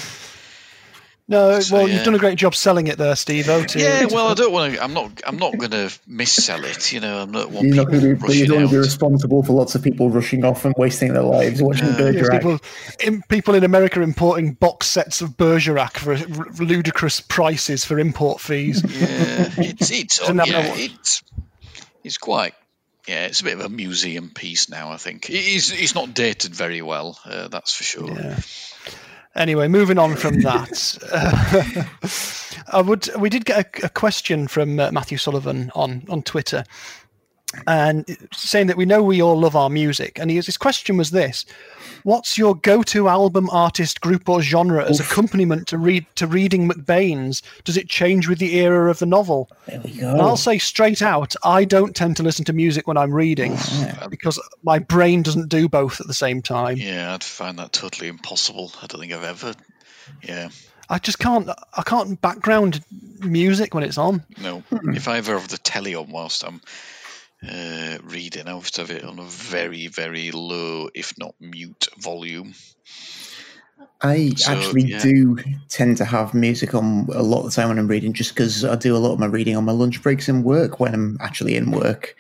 No, 1.29 1.59
So, 1.59 1.75
well, 1.75 1.89
yeah. 1.89 1.97
you've 1.97 2.05
done 2.05 2.15
a 2.15 2.19
great 2.19 2.39
job 2.39 2.55
selling 2.55 2.87
it 2.87 2.99
there, 2.99 3.17
Steve. 3.17 3.49
O, 3.49 3.65
to, 3.65 3.79
Yeah, 3.81 4.07
well, 4.07 4.29
I 4.29 4.35
don't 4.35 4.53
want 4.53 4.75
to. 4.75 4.83
I'm 4.85 4.95
not. 4.95 5.23
I'm 5.27 5.39
not 5.39 5.59
going 5.59 5.73
to 5.73 5.91
missell 6.09 6.63
it. 6.63 6.93
You 6.93 7.01
know, 7.01 7.21
I'm 7.23 7.33
not 7.33 7.51
want 7.51 7.67
You're 7.67 7.75
not 7.75 7.89
going 7.89 8.01
to, 8.03 8.15
but 8.15 8.33
you 8.37 8.47
don't 8.47 8.59
want 8.59 8.71
to 8.71 8.75
be 8.77 8.79
responsible 8.79 9.43
for 9.43 9.53
lots 9.53 9.75
of 9.75 9.83
people 9.83 10.09
rushing 10.09 10.45
off 10.45 10.65
and 10.65 10.73
wasting 10.79 11.15
their 11.15 11.25
lives 11.25 11.61
watching 11.61 11.87
No. 11.87 11.99
Yeah, 11.99 12.13
Bergerac. 12.13 12.31
people, 12.41 12.61
in, 13.01 13.23
people 13.23 13.55
in 13.57 13.65
America 13.65 14.01
importing 14.03 14.53
box 14.53 14.87
sets 14.87 15.21
of 15.21 15.37
Bergerac 15.37 15.97
for 15.97 16.13
r- 16.13 16.47
ludicrous 16.61 17.19
prices 17.21 17.85
for 17.85 17.99
import 17.99 18.41
fees. 18.41 18.83
Yeah, 18.85 19.49
it's 19.59 19.91
it's 19.91 20.19
Doesn't 20.21 20.39
have 20.39 20.49
no- 20.49 20.61
yeah, 20.61 20.75
it's 20.77 21.25
it's 22.05 22.19
quite. 22.19 22.55
Yeah, 23.09 23.27
it's 23.27 23.41
a 23.41 23.45
bit 23.45 23.55
of 23.55 23.61
a 23.65 23.69
museum 23.69 24.31
piece 24.31 24.69
now. 24.69 24.91
I 24.93 24.97
think 24.97 25.29
it 25.31 25.35
is. 25.35 25.73
It's 25.73 25.95
not 25.97 26.15
dated 26.15 26.55
very 26.55 26.83
well. 26.83 27.19
Uh, 27.25 27.49
that's 27.49 27.73
for 27.75 27.85
sure. 27.85 28.11
Yeah. 28.13 28.39
Anyway, 29.37 29.69
moving 29.69 29.99
on 29.99 30.17
from 30.17 30.41
that, 30.41 30.99
uh, 31.13 31.85
I 32.73 32.81
would 32.81 33.11
we 33.19 33.29
did 33.29 33.45
get 33.45 33.83
a, 33.83 33.87
a 33.87 33.89
question 33.91 34.49
from 34.49 34.81
uh, 34.81 34.91
Matthew 34.91 35.19
Sullivan 35.19 35.71
on 35.75 36.05
on 36.09 36.23
Twitter, 36.23 36.65
and 37.67 38.05
saying 38.33 38.67
that 38.67 38.77
we 38.77 38.85
know 38.85 39.03
we 39.03 39.23
all 39.23 39.39
love 39.39 39.57
our 39.57 39.71
music, 39.71 40.19
and 40.19 40.31
his, 40.31 40.47
his 40.47 40.57
question 40.57 40.97
was 40.97 41.11
this: 41.11 41.45
What's 42.03 42.37
your 42.37 42.55
go-to 42.55 43.09
album, 43.09 43.49
artist, 43.51 44.01
group, 44.01 44.29
or 44.29 44.43
genre 44.43 44.85
as 44.85 45.01
accompaniment 45.01 45.69
to 45.69 45.79
read 45.79 46.07
to 46.17 46.27
reading 46.27 46.69
McBain's? 46.69 47.43
Does 47.65 47.77
it 47.77 47.89
change 47.89 48.29
with 48.29 48.39
the 48.39 48.59
era 48.59 48.91
of 48.91 48.99
the 48.99 49.07
novel? 49.07 49.49
There 49.67 49.81
we 49.81 50.01
And 50.01 50.21
I'll 50.21 50.37
say 50.37 50.59
straight 50.59 51.03
out, 51.03 51.35
I 51.45 51.65
don't 51.65 51.95
tend 51.95 52.17
to 52.19 52.23
listen 52.23 52.45
to 52.47 52.53
music 52.53 52.87
when 52.87 52.97
I'm 52.97 53.13
reading 53.13 53.53
mm-hmm. 53.53 54.09
because 54.09 54.41
my 54.63 54.79
brain 54.79 55.23
doesn't 55.23 55.49
do 55.49 55.69
both 55.69 56.01
at 56.01 56.07
the 56.07 56.15
same 56.15 56.43
time. 56.43 56.77
Yeah, 56.77 57.15
I'd 57.15 57.25
find 57.25 57.59
that 57.59 57.73
totally 57.73 58.09
impossible. 58.09 58.73
I 58.83 58.87
don't 58.87 59.01
think 59.01 59.13
I've 59.13 59.25
ever. 59.25 59.55
Yeah, 60.23 60.51
I 60.89 60.99
just 60.99 61.19
can't. 61.19 61.49
I 61.49 61.83
can't 61.83 62.21
background 62.21 62.85
music 63.21 63.75
when 63.75 63.85
it's 63.85 63.99
on. 63.99 64.25
no. 64.41 64.61
Hmm. 64.71 64.95
If 64.95 65.09
I 65.09 65.19
ever 65.19 65.39
have 65.39 65.49
the 65.49 65.59
telly 65.59 65.95
on 65.95 66.11
whilst 66.11 66.45
I'm 66.45 66.61
uh, 67.43 67.99
reading, 68.05 68.49
out 68.49 68.79
of 68.79 68.91
it 68.91 69.05
on 69.05 69.19
a 69.19 69.25
very, 69.25 69.89
very 69.89 70.31
low, 70.31 70.89
if 70.95 71.17
not 71.19 71.35
mute, 71.41 71.89
volume. 71.99 72.55
I 74.03 74.31
So, 74.37 74.53
actually 74.53 74.83
yeah. 74.83 75.03
do 75.03 75.37
tend 75.69 75.97
to 75.99 76.05
have 76.05 76.35
music 76.35 76.75
on 76.75 77.09
a 77.13 77.23
lot 77.23 77.41
of 77.41 77.45
the 77.47 77.51
time 77.51 77.69
when 77.69 77.79
I'm 77.79 77.89
reading, 77.89 78.13
just 78.13 78.35
because 78.35 78.65
I 78.65 78.77
do 78.77 78.97
a 78.97 78.99
lot 78.99 79.13
of 79.13 79.19
my 79.19 79.27
reading 79.27 79.57
on 79.57 79.65
my 79.65 79.73
lunch 79.73 80.03
breaks 80.03 80.29
in 80.29 80.43
work 80.43 80.81
when 80.81 80.95
I'm 80.95 81.19
actually 81.21 81.57
in 81.57 81.71
work. 81.71 82.17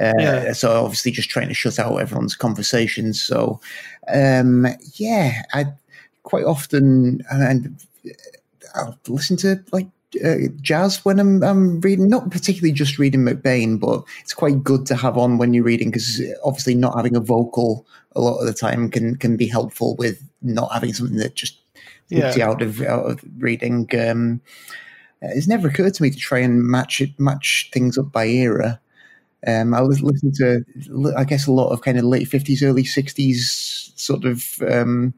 Uh, 0.00 0.12
Yeah. 0.18 0.52
So 0.52 0.84
obviously, 0.84 1.10
just 1.10 1.30
trying 1.30 1.48
to 1.48 1.54
shut 1.54 1.78
out 1.78 1.96
everyone's 1.96 2.36
conversations. 2.36 3.20
So, 3.20 3.60
um, 4.12 4.66
yeah, 4.94 5.42
I 5.52 5.66
quite 6.22 6.44
often 6.44 7.22
and 7.30 7.80
I'll 8.74 8.98
listen 9.08 9.36
to 9.38 9.62
like 9.72 9.88
uh, 10.24 10.48
jazz 10.60 11.04
when 11.04 11.18
I'm, 11.18 11.42
I'm 11.42 11.80
reading. 11.80 12.08
Not 12.08 12.30
particularly 12.30 12.72
just 12.72 12.98
reading 12.98 13.24
McBain, 13.24 13.78
but 13.80 14.02
it's 14.20 14.34
quite 14.34 14.62
good 14.62 14.86
to 14.86 14.96
have 14.96 15.18
on 15.18 15.38
when 15.38 15.54
you're 15.54 15.64
reading 15.64 15.90
because 15.90 16.22
obviously 16.44 16.74
not 16.74 16.96
having 16.96 17.16
a 17.16 17.20
vocal 17.20 17.86
a 18.14 18.20
lot 18.20 18.38
of 18.38 18.46
the 18.46 18.54
time 18.54 18.90
can 18.90 19.16
can 19.16 19.36
be 19.36 19.46
helpful 19.46 19.94
with 19.96 20.22
not 20.42 20.72
having 20.72 20.92
something 20.92 21.18
that 21.18 21.34
just 21.34 21.60
takes 22.10 22.36
you 22.36 22.42
out 22.42 22.62
of 22.62 22.80
out 22.82 23.04
of 23.04 23.20
reading. 23.38 23.88
Um, 23.98 24.40
it's 25.20 25.48
never 25.48 25.68
occurred 25.68 25.94
to 25.94 26.02
me 26.02 26.10
to 26.10 26.16
try 26.16 26.38
and 26.38 26.62
match 26.62 27.00
it 27.00 27.18
match 27.18 27.70
things 27.72 27.98
up 27.98 28.12
by 28.12 28.26
era. 28.26 28.80
Um, 29.46 29.74
I 29.74 29.82
was 29.82 30.02
listening 30.02 30.32
to, 30.36 31.14
I 31.16 31.24
guess, 31.24 31.46
a 31.46 31.52
lot 31.52 31.70
of 31.70 31.82
kind 31.82 31.98
of 31.98 32.04
late 32.04 32.26
fifties, 32.26 32.62
early 32.62 32.84
sixties 32.84 33.92
sort 33.96 34.24
of 34.24 34.60
um, 34.68 35.14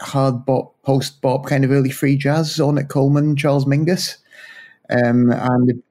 hard 0.00 0.44
bop, 0.44 0.74
post 0.82 1.20
bop, 1.20 1.46
kind 1.46 1.64
of 1.64 1.70
early 1.70 1.90
free 1.90 2.16
jazz. 2.16 2.56
Ornette 2.56 2.88
Coleman, 2.88 3.36
Charles 3.36 3.64
Mingus, 3.64 4.16
um, 4.90 5.30
and 5.30 5.82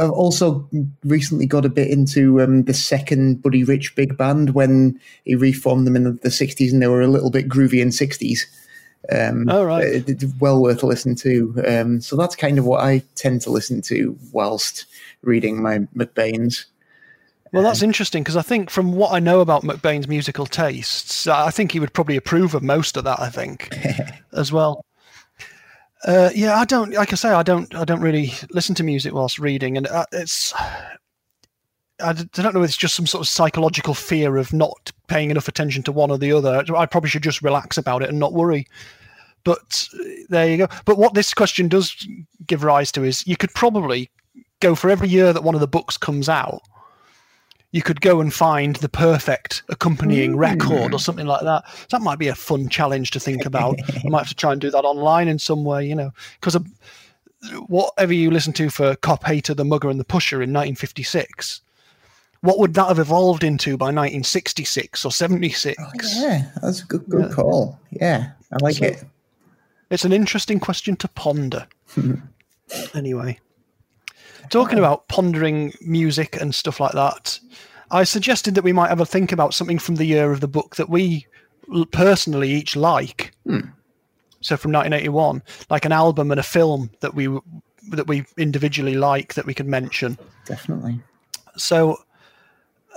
I've 0.00 0.10
also 0.10 0.68
recently 1.04 1.46
got 1.46 1.64
a 1.64 1.68
bit 1.70 1.90
into 1.90 2.40
um, 2.40 2.64
the 2.64 2.74
second 2.74 3.42
Buddy 3.42 3.62
Rich 3.64 3.94
big 3.94 4.16
band 4.16 4.50
when 4.50 5.00
he 5.24 5.34
reformed 5.36 5.86
them 5.86 5.96
in 5.96 6.04
the, 6.04 6.12
the 6.12 6.28
'60s, 6.28 6.72
and 6.72 6.82
they 6.82 6.88
were 6.88 7.02
a 7.02 7.08
little 7.08 7.30
bit 7.30 7.48
groovy 7.48 7.80
in 7.80 7.88
'60s. 7.88 8.40
Um, 9.12 9.46
Oh, 9.48 9.64
right. 9.64 10.04
well 10.40 10.60
worth 10.60 10.82
a 10.82 10.86
listen 10.86 11.14
to. 11.16 11.54
Um, 11.66 12.00
so 12.00 12.16
that's 12.16 12.34
kind 12.34 12.58
of 12.58 12.64
what 12.64 12.82
I 12.82 13.02
tend 13.14 13.40
to 13.42 13.50
listen 13.50 13.80
to 13.82 14.18
whilst 14.32 14.86
reading 15.22 15.62
my 15.62 15.78
McBain's. 15.96 16.66
Well, 17.52 17.62
that's 17.62 17.82
interesting 17.82 18.22
because 18.22 18.36
I 18.36 18.42
think 18.42 18.70
from 18.70 18.92
what 18.92 19.12
I 19.12 19.18
know 19.18 19.40
about 19.40 19.62
McBain's 19.62 20.08
musical 20.08 20.46
tastes, 20.46 21.26
I 21.26 21.50
think 21.50 21.72
he 21.72 21.80
would 21.80 21.92
probably 21.92 22.16
approve 22.16 22.54
of 22.54 22.62
most 22.62 22.96
of 22.96 23.04
that. 23.04 23.20
I 23.20 23.30
think 23.30 23.74
as 24.32 24.52
well. 24.52 24.84
Uh, 26.04 26.30
yeah, 26.34 26.56
I 26.56 26.64
don't. 26.64 26.92
Like 26.92 27.12
I 27.12 27.16
say, 27.16 27.30
I 27.30 27.42
don't. 27.42 27.74
I 27.74 27.84
don't 27.84 28.00
really 28.00 28.32
listen 28.50 28.74
to 28.76 28.84
music 28.84 29.14
whilst 29.14 29.38
reading, 29.38 29.76
and 29.76 29.86
uh, 29.86 30.06
it's. 30.12 30.52
I 31.98 32.12
don't 32.12 32.52
know. 32.52 32.62
if 32.62 32.68
It's 32.68 32.76
just 32.76 32.94
some 32.94 33.06
sort 33.06 33.22
of 33.22 33.28
psychological 33.28 33.94
fear 33.94 34.36
of 34.36 34.52
not 34.52 34.92
paying 35.06 35.30
enough 35.30 35.48
attention 35.48 35.82
to 35.84 35.92
one 35.92 36.10
or 36.10 36.18
the 36.18 36.32
other. 36.32 36.62
I 36.76 36.84
probably 36.84 37.08
should 37.08 37.22
just 37.22 37.40
relax 37.40 37.78
about 37.78 38.02
it 38.02 38.10
and 38.10 38.18
not 38.18 38.34
worry. 38.34 38.66
But 39.44 39.88
uh, 39.94 40.04
there 40.28 40.48
you 40.48 40.58
go. 40.58 40.68
But 40.84 40.98
what 40.98 41.14
this 41.14 41.32
question 41.32 41.68
does 41.68 42.06
give 42.46 42.64
rise 42.64 42.92
to 42.92 43.04
is 43.04 43.26
you 43.26 43.36
could 43.36 43.54
probably 43.54 44.10
go 44.60 44.74
for 44.74 44.90
every 44.90 45.08
year 45.08 45.32
that 45.32 45.44
one 45.44 45.54
of 45.54 45.60
the 45.60 45.66
books 45.66 45.96
comes 45.96 46.28
out 46.28 46.60
you 47.76 47.82
could 47.82 48.00
go 48.00 48.22
and 48.22 48.32
find 48.32 48.76
the 48.76 48.88
perfect 48.88 49.62
accompanying 49.68 50.32
hmm. 50.32 50.38
record 50.38 50.94
or 50.94 50.98
something 50.98 51.26
like 51.26 51.42
that. 51.42 51.62
That 51.90 52.00
might 52.00 52.18
be 52.18 52.28
a 52.28 52.34
fun 52.34 52.70
challenge 52.70 53.10
to 53.10 53.20
think 53.20 53.44
about. 53.44 53.78
I 54.02 54.08
might 54.08 54.20
have 54.20 54.28
to 54.28 54.34
try 54.34 54.52
and 54.52 54.60
do 54.62 54.70
that 54.70 54.86
online 54.86 55.28
in 55.28 55.38
some 55.38 55.62
way, 55.62 55.86
you 55.86 55.94
know, 55.94 56.10
because 56.40 56.56
whatever 57.66 58.14
you 58.14 58.30
listen 58.30 58.54
to 58.54 58.70
for 58.70 58.96
Cop 58.96 59.24
Hater, 59.24 59.52
The 59.52 59.66
Mugger, 59.66 59.90
and 59.90 60.00
The 60.00 60.04
Pusher 60.04 60.36
in 60.36 60.54
1956, 60.54 61.60
what 62.40 62.58
would 62.58 62.72
that 62.74 62.88
have 62.88 62.98
evolved 62.98 63.44
into 63.44 63.76
by 63.76 63.86
1966 63.86 65.04
or 65.04 65.12
76? 65.12 65.76
Yeah, 66.16 66.50
that's 66.62 66.82
a 66.82 66.86
good, 66.86 67.04
good 67.10 67.30
call. 67.30 67.78
Yeah, 67.90 68.30
I 68.52 68.56
like 68.62 68.76
So- 68.76 68.86
it. 68.86 69.04
It's 69.90 70.06
an 70.06 70.14
interesting 70.14 70.60
question 70.60 70.96
to 70.96 71.08
ponder. 71.08 71.68
anyway, 72.94 73.38
talking 74.50 74.78
about 74.78 75.08
pondering 75.08 75.72
music 75.80 76.40
and 76.40 76.54
stuff 76.54 76.80
like 76.80 76.92
that, 76.92 77.38
I 77.90 78.04
suggested 78.04 78.54
that 78.54 78.64
we 78.64 78.72
might 78.72 78.88
have 78.88 79.00
a 79.00 79.06
think 79.06 79.32
about 79.32 79.54
something 79.54 79.78
from 79.78 79.96
the 79.96 80.04
year 80.04 80.32
of 80.32 80.40
the 80.40 80.48
book 80.48 80.76
that 80.76 80.88
we 80.88 81.26
personally 81.92 82.50
each 82.50 82.76
like. 82.76 83.32
Hmm. 83.44 83.70
So 84.40 84.56
from 84.56 84.72
1981, 84.72 85.42
like 85.70 85.84
an 85.84 85.92
album 85.92 86.30
and 86.30 86.40
a 86.40 86.44
film 86.44 86.90
that 87.00 87.14
we 87.14 87.28
that 87.90 88.06
we 88.06 88.24
individually 88.36 88.94
like 88.94 89.34
that 89.34 89.46
we 89.46 89.54
could 89.54 89.66
mention. 89.66 90.18
Definitely. 90.44 91.00
So, 91.56 91.98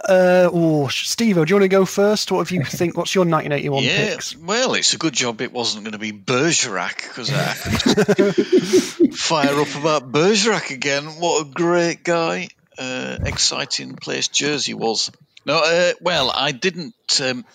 uh, 0.08 0.50
oh, 0.52 0.88
Steve, 0.88 1.36
do 1.36 1.42
you 1.48 1.56
want 1.56 1.64
to 1.64 1.68
go 1.68 1.86
first? 1.86 2.32
What 2.32 2.40
have 2.40 2.52
you 2.52 2.64
think? 2.66 2.96
What's 2.98 3.14
your 3.16 3.24
1981 3.26 3.84
Yeah, 3.84 4.14
picks? 4.14 4.36
well, 4.38 4.74
it's 4.74 4.94
a 4.94 4.98
good 4.98 5.14
job 5.14 5.42
it 5.42 5.52
wasn't 5.52 5.84
going 5.84 5.94
to 5.94 5.98
be 6.00 6.12
Bergerac 6.12 6.98
because 7.04 7.32
I 7.34 7.54
could 7.54 8.36
fire 9.16 9.60
up 9.60 9.76
about 9.76 10.12
Bergerac 10.12 10.70
again. 10.72 11.06
What 11.06 11.48
a 11.48 11.50
great 11.50 12.04
guy! 12.04 12.50
Uh, 12.78 13.18
exciting 13.26 13.96
place 13.96 14.28
Jersey 14.30 14.74
was. 14.74 15.12
No, 15.46 15.62
uh, 15.64 15.94
well, 16.02 16.32
I 16.34 16.52
didn't. 16.52 16.94
Um, 17.22 17.46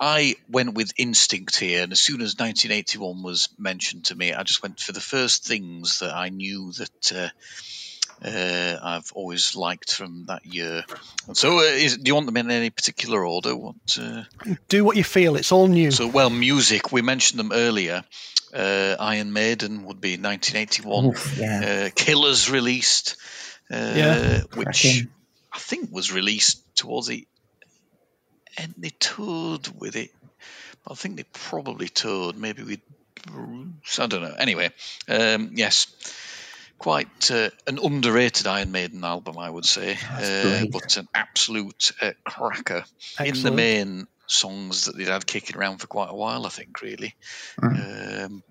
I 0.00 0.34
went 0.50 0.74
with 0.74 0.92
instinct 0.96 1.56
here, 1.60 1.82
and 1.84 1.92
as 1.92 2.00
soon 2.00 2.20
as 2.22 2.34
1981 2.36 3.22
was 3.22 3.48
mentioned 3.58 4.06
to 4.06 4.16
me, 4.16 4.32
I 4.32 4.42
just 4.42 4.62
went 4.62 4.80
for 4.80 4.92
the 4.92 5.00
first 5.00 5.46
things 5.46 6.00
that 6.00 6.12
I 6.14 6.28
knew 6.30 6.72
that. 6.72 7.32
Uh, 8.24 8.78
I've 8.82 9.10
always 9.14 9.56
liked 9.56 9.92
from 9.94 10.26
that 10.26 10.46
year. 10.46 10.84
And 11.26 11.36
so, 11.36 11.58
uh, 11.58 11.62
is, 11.62 11.96
do 11.96 12.08
you 12.08 12.14
want 12.14 12.26
them 12.26 12.36
in 12.36 12.50
any 12.50 12.70
particular 12.70 13.26
order? 13.26 13.56
What? 13.56 13.74
Uh, 14.00 14.22
Do 14.68 14.84
what 14.84 14.96
you 14.96 15.02
feel. 15.04 15.34
It's 15.36 15.50
all 15.50 15.66
new. 15.66 15.90
so, 15.90 16.06
well, 16.06 16.30
music, 16.30 16.92
we 16.92 17.02
mentioned 17.02 17.40
them 17.40 17.50
earlier. 17.52 18.04
Uh, 18.54 18.94
Iron 19.00 19.32
Maiden 19.32 19.84
would 19.84 20.00
be 20.00 20.18
1981. 20.18 21.06
Oof, 21.06 21.36
yeah. 21.38 21.86
Uh, 21.86 21.90
Killers 21.94 22.48
released, 22.50 23.16
uh, 23.72 23.92
Yeah. 23.96 24.40
which 24.54 24.82
Cracking. 24.82 25.08
I 25.52 25.58
think 25.58 25.90
was 25.90 26.12
released 26.12 26.62
towards 26.76 27.08
the 27.08 27.26
end. 28.56 28.74
They 28.78 28.90
toured 29.00 29.68
with 29.80 29.96
it. 29.96 30.10
I 30.86 30.94
think 30.94 31.16
they 31.16 31.24
probably 31.32 31.88
toured, 31.88 32.36
maybe 32.36 32.62
we. 32.62 32.80
I 33.26 34.06
don't 34.06 34.22
know. 34.22 34.34
Anyway, 34.38 34.70
um, 35.08 35.50
yes. 35.54 35.86
Quite 36.82 37.30
uh, 37.30 37.50
an 37.68 37.78
underrated 37.82 38.46
Iron 38.48 38.72
Maiden 38.72 39.04
album, 39.04 39.38
I 39.38 39.48
would 39.48 39.64
say, 39.64 39.96
uh, 40.10 40.64
but 40.70 40.96
an 40.96 41.08
absolute 41.14 41.92
uh, 42.02 42.10
cracker 42.24 42.84
in 43.24 43.40
the 43.42 43.52
main 43.52 44.08
songs 44.26 44.86
that 44.86 44.96
they'd 44.96 45.06
had 45.06 45.24
kicking 45.26 45.56
around 45.56 45.78
for 45.78 45.86
quite 45.86 46.10
a 46.10 46.14
while, 46.14 46.44
I 46.44 46.48
think, 46.48 46.82
really. 46.82 47.14
Um, 47.62 48.42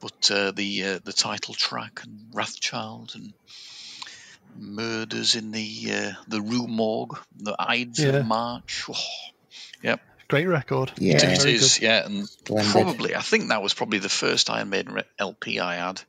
but 0.00 0.30
uh, 0.30 0.50
the 0.50 0.84
uh, 0.84 0.98
the 1.02 1.14
title 1.14 1.54
track 1.54 2.00
and 2.04 2.26
Wrathchild 2.34 3.14
and 3.14 3.32
Murders 4.54 5.34
in 5.34 5.50
the 5.50 5.92
uh, 5.92 6.12
the 6.28 6.42
Rue 6.42 6.66
Morgue, 6.66 7.18
the 7.38 7.56
Ides 7.58 8.00
Yeah. 8.00 8.16
of 8.16 8.26
March. 8.26 8.84
Oh, 8.90 8.94
yep, 9.82 10.00
Great 10.28 10.46
record. 10.46 10.92
Yeah. 10.98 11.16
it 11.16 11.42
Very 11.42 11.58
good. 11.58 11.80
Yeah, 11.80 12.04
and 12.04 12.28
Splendid. 12.28 12.70
probably 12.72 13.14
I 13.16 13.22
think 13.22 13.48
that 13.48 13.62
was 13.62 13.72
probably 13.72 13.98
the 13.98 14.08
first 14.10 14.50
Iron 14.50 14.68
Maiden 14.68 15.02
LP 15.18 15.58
I 15.58 15.76
had. 15.76 16.02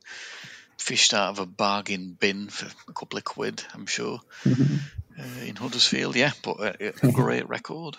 Fished 0.78 1.14
out 1.14 1.30
of 1.30 1.38
a 1.38 1.46
bargain 1.46 2.16
bin 2.18 2.48
for 2.48 2.66
a 2.88 2.92
couple 2.92 3.16
of 3.18 3.24
quid, 3.24 3.62
I'm 3.74 3.86
sure, 3.86 4.20
uh, 4.46 5.44
in 5.44 5.56
Huddersfield. 5.56 6.16
Yeah, 6.16 6.32
but 6.42 6.60
uh, 6.60 6.92
a 7.02 7.12
great 7.12 7.48
record. 7.48 7.96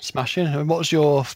Smashing. 0.00 0.46
And 0.46 0.68
what 0.68 0.78
was 0.78 0.92
your 0.92 1.26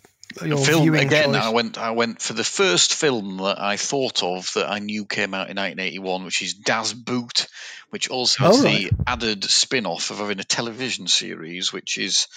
your 0.45 0.59
film 0.59 0.95
again. 0.95 1.33
choice? 1.33 1.43
I 1.43 1.49
went. 1.51 1.79
I 1.79 1.91
went 1.93 2.21
for 2.21 2.35
the 2.35 2.45
first 2.45 2.95
film 2.95 3.39
that 3.39 3.61
I 3.61 3.77
thought 3.77 4.23
of 4.23 4.53
that 4.55 4.71
I 4.71 4.79
knew 4.79 5.05
came 5.05 5.35
out 5.35 5.51
in 5.51 5.57
1981, 5.57 6.25
which 6.25 6.43
is 6.43 6.55
Das 6.55 6.93
Boot, 6.93 7.47
which 7.91 8.11
also 8.11 8.45
has 8.45 8.61
Oh, 8.61 8.63
the 8.63 8.91
added 9.07 9.45
spin-off 9.45 10.11
of 10.11 10.19
having 10.19 10.41
a 10.41 10.45
television 10.45 11.07
series, 11.07 11.73
which 11.73 11.99
is. 11.99 12.29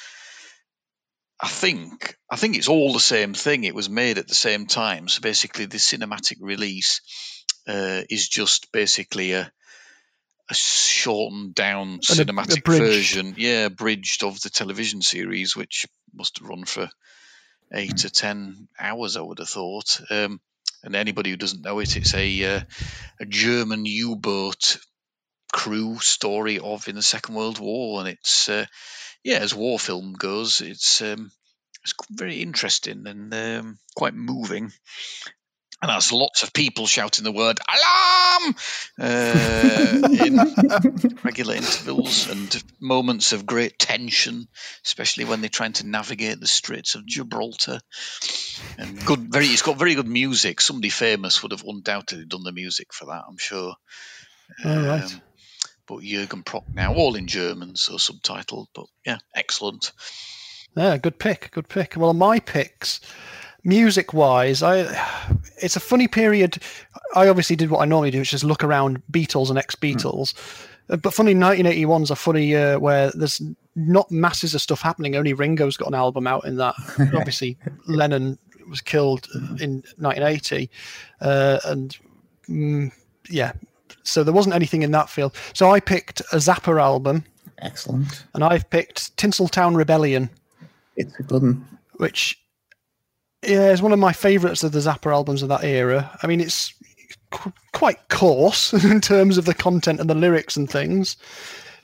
I 1.44 1.48
think 1.48 2.16
I 2.30 2.36
think 2.36 2.56
it's 2.56 2.68
all 2.68 2.94
the 2.94 3.00
same 3.00 3.34
thing. 3.34 3.64
It 3.64 3.76
was 3.76 3.90
made 3.90 4.20
at 4.20 4.28
the 4.28 4.36
same 4.36 4.68
time, 4.68 5.08
so 5.08 5.22
basically 5.22 5.66
the 5.66 5.78
cinematic 5.78 6.38
release 6.40 7.02
uh, 7.67 8.02
is 8.10 8.28
just 8.28 8.71
basically 8.71 9.34
a 9.34 9.52
a 10.50 10.54
shortened 10.54 11.56
down 11.56 11.93
And 11.93 12.02
a- 12.02 12.26
cinematic 12.26 12.67
version, 12.67 13.36
yeah, 13.38 13.65
abridged 13.65 14.24
of 14.24 14.41
the 14.41 14.50
television 14.50 15.02
series, 15.02 15.56
which 15.56 15.86
must 16.13 16.39
have 16.39 16.47
run 16.50 16.65
for 16.65 16.89
eight 17.74 17.97
to 17.97 18.10
ten 18.10 18.67
hours, 18.78 19.15
I 19.15 19.21
would 19.21 19.39
have 19.39 19.50
thought. 19.50 20.02
Um, 20.10 20.41
and 20.84 20.95
anybody 20.95 21.30
who 21.30 21.38
doesn't 21.38 21.62
know 21.62 21.80
it, 21.80 21.95
it's 21.95 22.13
a 22.13 22.56
uh, 22.56 22.62
a 23.19 23.26
German 23.26 23.86
U-boat 23.86 24.78
crew 25.54 26.00
story 26.00 26.60
of 26.60 26.88
in 26.88 26.95
the 26.95 27.02
Second 27.02 27.36
World 27.36 27.60
War, 27.60 28.00
and 28.00 28.10
it's 28.10 28.50
uh, 28.50 28.65
yeah, 29.24 29.38
as 29.38 29.54
war 29.56 29.80
film 29.80 30.13
goes, 30.13 30.60
it's 30.62 31.02
um, 31.02 31.32
it's 31.84 31.93
very 32.10 32.41
interesting 32.41 33.08
and 33.08 33.34
um, 33.34 33.80
quite 33.95 34.15
moving. 34.15 34.71
And 35.82 35.89
that's 35.89 36.12
lots 36.12 36.44
of 36.44 36.54
people 36.54 36.86
shouting 36.86 37.24
the 37.24 37.32
word 37.32 37.60
"alarm" 37.67 38.56
uh, 39.00 40.10
in 40.26 41.15
regular 41.24 41.56
intervals 41.56 42.30
and 42.30 42.63
moments 42.80 43.34
of 43.34 43.48
great 43.48 43.80
tension, 43.80 44.48
especially 44.86 45.26
when 45.26 45.41
they're 45.41 45.50
trying 45.50 45.74
to 45.74 45.88
navigate 45.88 46.39
the 46.39 46.48
Straits 46.48 46.94
of 46.94 47.06
Gibraltar. 47.06 47.80
And 48.78 49.04
good, 49.06 49.32
very. 49.32 49.48
It's 49.48 49.63
got 49.63 49.80
very 49.80 49.96
good 49.96 50.08
music. 50.08 50.62
Somebody 50.62 50.89
famous 50.89 51.41
would 51.41 51.52
have 51.52 51.63
undoubtedly 51.65 52.26
done 52.26 52.44
the 52.44 52.52
music 52.52 52.94
for 52.94 53.06
that. 53.06 53.24
I'm 53.28 53.38
sure. 53.38 53.74
All 54.63 54.76
right. 54.82 55.04
Um, 55.04 55.22
but 55.88 56.00
Jürgen 56.04 56.46
Prochnow, 56.46 56.96
all 56.96 57.15
in 57.15 57.28
German, 57.28 57.76
so 57.76 57.96
subtitled. 57.96 58.67
But 58.74 58.86
yeah, 59.06 59.17
excellent. 59.36 59.91
Yeah, 60.76 60.98
good 60.98 61.20
pick. 61.20 61.52
Good 61.52 61.67
pick. 61.67 61.96
Well, 61.98 62.13
my 62.13 62.39
picks, 62.39 63.02
music 63.63 64.13
wise, 64.13 64.63
I 64.63 64.84
it's 65.58 65.76
a 65.76 65.80
funny 65.80 66.08
period. 66.08 66.58
I 67.15 67.28
obviously 67.28 67.56
did 67.56 67.69
what 67.69 67.82
I 67.82 67.86
normally 67.86 68.12
do, 68.12 68.19
which 68.19 68.34
is 68.34 68.43
look 68.43 68.63
around 68.63 69.02
Beatles 69.12 69.50
and 69.50 69.58
ex 69.58 69.76
Beatles. 69.76 70.34
But 70.88 71.13
funny, 71.13 71.34
1981's 71.34 72.12
a 72.12 72.15
funny 72.15 72.45
year 72.45 72.78
where 72.78 73.12
there's 73.12 73.41
not 73.76 74.12
masses 74.12 74.54
of 74.54 74.62
stuff 74.62 74.82
happening. 74.82 75.15
Only 75.15 75.34
Ringo's 75.34 75.78
got 75.78 75.88
an 75.88 75.93
album 75.93 76.28
out 76.28 76.45
in 76.45 76.58
that. 76.58 76.76
obviously, 77.15 77.58
Lennon 77.88 78.38
was 78.69 78.82
killed 78.82 79.28
in 79.62 79.84
1980, 79.97 80.69
uh, 81.21 81.60
and 81.65 81.97
mm, 82.50 82.91
yeah, 83.30 83.54
so 84.04 84.24
there 84.24 84.34
wasn't 84.34 84.56
anything 84.56 84.82
in 84.82 84.91
that 84.91 85.10
field. 85.10 85.34
So 85.54 85.71
I 85.71 85.80
picked 85.80 86.19
a 86.34 86.38
Zappa 86.38 86.82
album, 86.82 87.24
Excellent. 87.60 88.26
and 88.34 88.43
I've 88.43 88.69
picked 88.69 89.15
Tinseltown 89.17 89.76
Rebellion 89.76 90.30
It's 90.97 91.17
a 91.19 91.24
good 91.24 91.41
one. 91.41 91.80
which 91.97 92.40
yeah, 93.43 93.71
it's 93.71 93.82
one 93.82 93.91
of 93.93 93.99
my 93.99 94.13
favourites 94.13 94.63
of 94.63 94.71
the 94.71 94.80
Zappa 94.80 95.12
albums 95.12 95.41
of 95.43 95.49
that 95.49 95.63
era. 95.63 96.10
I 96.21 96.27
mean, 96.27 96.41
it's 96.41 96.73
qu- 97.32 97.54
quite 97.73 98.08
coarse 98.10 98.73
in 98.86 99.01
terms 99.01 99.38
of 99.38 99.45
the 99.45 99.54
content 99.54 99.99
and 99.99 100.10
the 100.10 100.15
lyrics 100.15 100.56
and 100.56 100.69
things, 100.69 101.17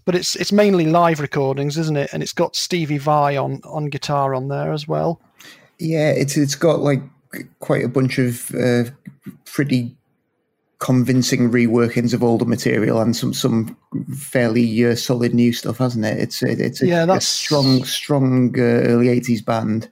but 0.06 0.16
it's 0.16 0.36
it's 0.36 0.52
mainly 0.52 0.86
live 0.88 1.20
recordings, 1.20 1.78
isn't 1.78 1.98
it? 1.98 2.12
And 2.14 2.22
it's 2.24 2.34
got 2.34 2.56
Stevie 2.56 2.98
Vai 3.00 3.38
on 3.38 3.62
on 3.64 3.86
guitar 3.90 4.34
on 4.36 4.48
there 4.48 4.72
as 4.72 4.88
well. 4.88 5.20
Yeah, 5.80 6.10
it's 6.12 6.38
it's 6.38 6.56
got 6.56 6.80
like 6.80 7.02
quite 7.60 7.84
a 7.84 7.90
bunch 7.90 8.18
of 8.20 8.54
uh, 8.56 8.86
pretty 9.46 9.96
convincing 10.80 11.50
reworkings 11.50 12.14
of 12.14 12.24
older 12.24 12.46
material 12.46 13.02
and 13.02 13.16
some 13.16 13.34
some 13.34 13.76
fairly 14.16 14.86
uh, 14.86 14.96
solid 14.96 15.34
new 15.34 15.52
stuff, 15.52 15.80
hasn't 15.80 16.06
it? 16.06 16.20
It's 16.20 16.44
a, 16.44 16.50
it's 16.52 16.82
a, 16.82 16.88
Yeah, 16.88 17.04
a 17.04 17.08
that's- 17.08 17.28
strong 17.28 17.84
strong 17.84 18.58
uh, 18.60 18.62
early 18.62 19.10
eighties 19.10 19.42
band. 19.42 19.90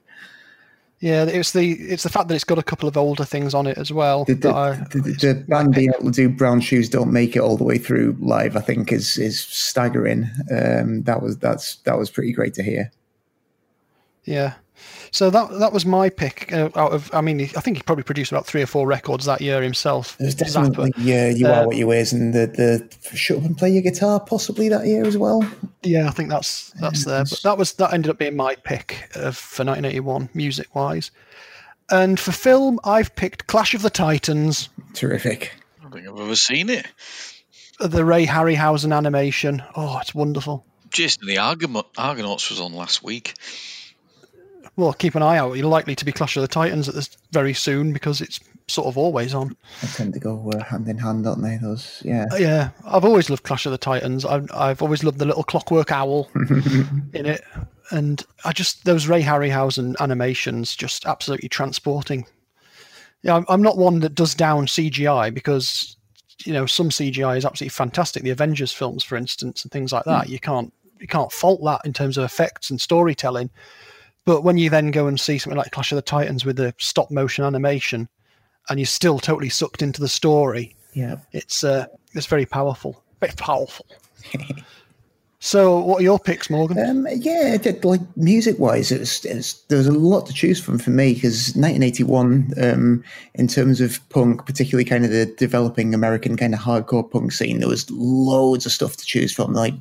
Yeah, 1.00 1.24
it's 1.24 1.52
the 1.52 1.72
it's 1.72 2.04
the 2.04 2.08
fact 2.08 2.28
that 2.28 2.34
it's 2.34 2.44
got 2.44 2.58
a 2.58 2.62
couple 2.62 2.88
of 2.88 2.96
older 2.96 3.24
things 3.24 3.52
on 3.52 3.66
it 3.66 3.76
as 3.76 3.92
well. 3.92 4.24
The, 4.24 4.32
the, 4.34 4.48
that 4.48 4.54
I- 4.54 4.76
the, 4.90 5.00
the 5.00 5.44
band 5.46 5.74
being 5.74 5.92
able 5.94 6.10
to 6.10 6.10
do 6.10 6.28
brown 6.30 6.60
shoes 6.60 6.88
don't 6.88 7.12
make 7.12 7.36
it 7.36 7.40
all 7.40 7.58
the 7.58 7.64
way 7.64 7.76
through 7.76 8.16
live. 8.18 8.56
I 8.56 8.60
think 8.62 8.92
is 8.92 9.18
is 9.18 9.38
staggering. 9.40 10.24
Um, 10.50 11.02
that 11.02 11.20
was 11.20 11.36
that's 11.36 11.76
that 11.84 11.98
was 11.98 12.08
pretty 12.10 12.32
great 12.32 12.54
to 12.54 12.62
hear. 12.62 12.90
Yeah. 14.24 14.54
So 15.16 15.30
that 15.30 15.50
that 15.60 15.72
was 15.72 15.86
my 15.86 16.10
pick 16.10 16.52
uh, 16.52 16.68
out 16.76 16.92
of. 16.92 17.10
I 17.14 17.22
mean, 17.22 17.40
I 17.40 17.60
think 17.62 17.78
he 17.78 17.82
probably 17.82 18.04
produced 18.04 18.32
about 18.32 18.44
three 18.46 18.60
or 18.60 18.66
four 18.66 18.86
records 18.86 19.24
that 19.24 19.40
year 19.40 19.62
himself. 19.62 20.14
There's 20.18 20.34
Zappa. 20.34 20.66
definitely 20.66 20.92
yeah, 20.98 21.30
you 21.30 21.46
Uh, 21.46 21.52
are 21.52 21.66
what 21.68 21.76
you 21.76 21.90
is, 21.90 22.12
and 22.12 22.34
the 22.34 22.46
the 22.46 23.16
shut 23.16 23.38
up 23.38 23.44
and 23.44 23.56
play 23.56 23.70
your 23.70 23.80
guitar 23.80 24.20
possibly 24.20 24.68
that 24.68 24.84
year 24.84 25.06
as 25.06 25.16
well. 25.16 25.42
Yeah, 25.82 26.06
I 26.06 26.10
think 26.10 26.28
that's 26.28 26.70
that's 26.82 27.06
there. 27.06 27.24
But 27.24 27.40
that 27.44 27.56
was 27.56 27.72
that 27.74 27.94
ended 27.94 28.10
up 28.10 28.18
being 28.18 28.36
my 28.36 28.56
pick 28.56 29.08
uh, 29.14 29.30
for 29.32 29.64
1981, 29.64 30.28
music 30.34 30.74
wise. 30.74 31.10
And 31.90 32.20
for 32.20 32.32
film, 32.32 32.78
I've 32.84 33.16
picked 33.16 33.46
Clash 33.46 33.72
of 33.72 33.80
the 33.80 33.88
Titans, 33.88 34.68
Terrific. 34.92 35.54
I 35.80 35.84
don't 35.84 35.92
think 35.94 36.08
I've 36.08 36.20
ever 36.20 36.36
seen 36.36 36.68
it. 36.68 36.84
the 37.80 38.04
Ray 38.04 38.26
Harryhausen 38.26 38.94
animation. 38.94 39.62
Oh, 39.76 39.96
it's 39.98 40.14
wonderful. 40.14 40.66
Jason 40.90 41.26
the 41.26 41.38
Argonaut, 41.38 41.86
Argonauts 41.96 42.50
was 42.50 42.60
on 42.60 42.74
last 42.74 43.02
week. 43.02 43.32
Well, 44.76 44.92
keep 44.92 45.14
an 45.14 45.22
eye 45.22 45.38
out. 45.38 45.56
You're 45.56 45.68
likely 45.68 45.94
to 45.94 46.04
be 46.04 46.12
Clash 46.12 46.36
of 46.36 46.42
the 46.42 46.48
Titans 46.48 46.88
at 46.88 46.94
this 46.94 47.16
very 47.32 47.54
soon 47.54 47.94
because 47.94 48.20
it's 48.20 48.40
sort 48.68 48.88
of 48.88 48.98
always 48.98 49.32
on. 49.32 49.56
They 49.80 49.88
tend 49.88 50.14
to 50.14 50.20
go 50.20 50.50
uh, 50.52 50.62
hand 50.62 50.88
in 50.88 50.98
hand, 50.98 51.24
don't 51.24 51.40
they? 51.40 51.56
Those 51.56 52.02
yeah. 52.04 52.26
Uh, 52.30 52.36
Yeah, 52.36 52.70
I've 52.84 53.04
always 53.04 53.30
loved 53.30 53.44
Clash 53.44 53.64
of 53.64 53.72
the 53.72 53.78
Titans. 53.78 54.24
I've, 54.24 54.50
I've 54.52 54.82
always 54.82 55.02
loved 55.02 55.18
the 55.18 55.24
little 55.24 55.44
clockwork 55.44 55.92
owl 55.92 56.28
in 56.34 57.26
it, 57.26 57.42
and 57.90 58.22
I 58.44 58.52
just 58.52 58.84
those 58.84 59.06
Ray 59.08 59.22
Harryhausen 59.22 59.96
animations 60.00 60.76
just 60.76 61.06
absolutely 61.06 61.48
transporting. 61.48 62.26
Yeah, 63.22 63.36
I'm, 63.36 63.46
I'm 63.48 63.62
not 63.62 63.78
one 63.78 64.00
that 64.00 64.14
does 64.14 64.34
down 64.34 64.66
CGI 64.66 65.32
because 65.32 65.96
you 66.44 66.52
know 66.52 66.66
some 66.66 66.90
CGI 66.90 67.38
is 67.38 67.46
absolutely 67.46 67.70
fantastic. 67.70 68.24
The 68.24 68.30
Avengers 68.30 68.72
films, 68.72 69.04
for 69.04 69.16
instance, 69.16 69.62
and 69.62 69.72
things 69.72 69.92
like 69.92 70.04
that. 70.04 70.28
You 70.28 70.38
can't 70.38 70.72
you 71.00 71.06
can't 71.06 71.32
fault 71.32 71.62
that 71.64 71.80
in 71.84 71.92
terms 71.92 72.18
of 72.18 72.24
effects 72.24 72.70
and 72.70 72.80
storytelling. 72.80 73.50
But 74.26 74.42
when 74.42 74.58
you 74.58 74.68
then 74.68 74.90
go 74.90 75.06
and 75.06 75.18
see 75.18 75.38
something 75.38 75.56
like 75.56 75.70
Clash 75.70 75.92
of 75.92 75.96
the 75.96 76.02
Titans 76.02 76.44
with 76.44 76.56
the 76.56 76.74
stop 76.78 77.10
motion 77.10 77.44
animation, 77.44 78.08
and 78.68 78.78
you're 78.78 78.86
still 78.86 79.18
totally 79.18 79.48
sucked 79.48 79.80
into 79.80 80.00
the 80.00 80.08
story, 80.08 80.76
Yeah. 80.92 81.16
it's 81.32 81.64
uh, 81.64 81.86
it's 82.12 82.26
very 82.26 82.44
powerful, 82.44 83.02
very 83.20 83.32
powerful. 83.36 83.86
so, 85.46 85.78
what 85.78 86.00
are 86.00 86.02
your 86.02 86.18
picks, 86.18 86.50
Morgan? 86.50 86.76
Um, 86.76 87.06
yeah, 87.14 87.56
like 87.84 88.00
music 88.16 88.58
wise, 88.58 88.90
it 88.90 88.98
was, 88.98 89.24
it 89.24 89.36
was, 89.36 89.62
there 89.68 89.78
was 89.78 89.86
a 89.86 89.92
lot 89.92 90.26
to 90.26 90.32
choose 90.32 90.60
from 90.60 90.76
for 90.76 90.90
me 90.90 91.14
because 91.14 91.54
1981, 91.54 92.52
um, 92.60 93.04
in 93.36 93.46
terms 93.46 93.80
of 93.80 94.00
punk, 94.08 94.44
particularly 94.44 94.84
kind 94.84 95.04
of 95.04 95.12
the 95.12 95.26
developing 95.26 95.94
American 95.94 96.36
kind 96.36 96.52
of 96.52 96.58
hardcore 96.58 97.08
punk 97.08 97.30
scene, 97.30 97.60
there 97.60 97.68
was 97.68 97.88
loads 97.92 98.66
of 98.66 98.72
stuff 98.72 98.96
to 98.96 99.06
choose 99.06 99.32
from, 99.32 99.52
like 99.52 99.74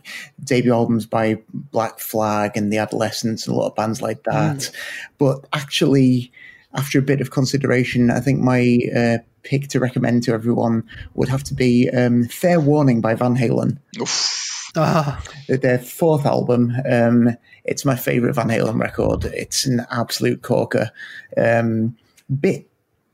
debut 0.44 0.72
albums 0.72 1.08
by 1.08 1.42
Black 1.52 1.98
Flag 1.98 2.56
and 2.56 2.72
The 2.72 2.78
Adolescents 2.78 3.48
and 3.48 3.56
a 3.56 3.60
lot 3.60 3.70
of 3.70 3.76
bands 3.76 4.04
like 4.04 4.22
that. 4.26 4.70
But 5.18 5.48
actually, 5.52 6.32
after 6.76 7.00
a 7.00 7.02
bit 7.02 7.22
of 7.22 7.32
consideration, 7.32 8.12
I 8.12 8.20
think 8.20 8.40
my 8.40 8.82
uh, 8.96 9.18
pick 9.42 9.70
to 9.70 9.80
recommend 9.80 10.22
to 10.24 10.34
everyone 10.34 10.88
would 11.16 11.30
have 11.30 11.44
to 11.46 11.56
be 11.56 11.90
um, 11.90 12.26
Fair 12.26 12.60
Warning 12.60 13.02
by 13.02 13.16
Van 13.16 13.36
Halen 13.36 13.80
Oof. 14.00 14.45
Ah, 14.76 15.24
their 15.48 15.80
fourth 15.80 16.26
album. 16.26 16.74
Um, 16.90 17.36
it's 17.64 17.86
my 17.86 17.96
favorite 17.96 18.34
Van 18.34 18.48
Halen 18.50 18.80
record. 18.80 19.26
It's 19.26 19.66
an 19.66 19.86
absolute 19.92 20.42
corker. 20.42 20.92
Um, 21.38 21.96
bit 22.40 22.68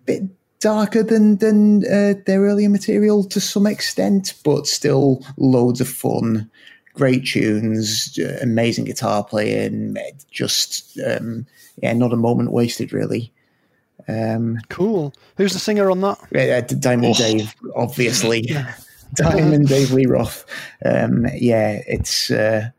bit 0.05 0.23
darker 0.59 1.03
than 1.03 1.37
than 1.37 1.83
uh, 1.85 2.15
their 2.25 2.41
earlier 2.41 2.69
material 2.69 3.23
to 3.25 3.39
some 3.39 3.67
extent, 3.67 4.33
but 4.43 4.67
still 4.67 5.25
loads 5.37 5.81
of 5.81 5.87
fun. 5.89 6.49
Great 6.93 7.25
tunes, 7.25 8.19
uh, 8.19 8.37
amazing 8.41 8.85
guitar 8.85 9.23
playing. 9.23 9.95
Just 10.29 10.99
um, 11.07 11.45
yeah, 11.81 11.93
not 11.93 12.13
a 12.13 12.17
moment 12.17 12.51
wasted 12.51 12.91
really. 12.91 13.31
Um, 14.07 14.57
cool. 14.69 15.13
Who's 15.37 15.53
the 15.53 15.59
singer 15.59 15.89
on 15.91 16.01
that? 16.01 16.17
uh, 16.35 16.61
Diamond 16.75 17.13
Oh. 17.15 17.17
Dave, 17.17 17.55
obviously. 17.75 18.49
Diamond 19.15 19.67
Dave 19.69 19.91
Lee 19.91 20.05
Roth. 20.05 20.45
Um, 20.85 21.25
yeah, 21.35 21.81
it's 21.87 22.31
uh, 22.31 22.69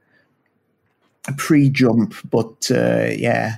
a 1.28 1.32
pre-jump, 1.34 2.14
but 2.30 2.70
uh, 2.70 3.08
yeah, 3.16 3.56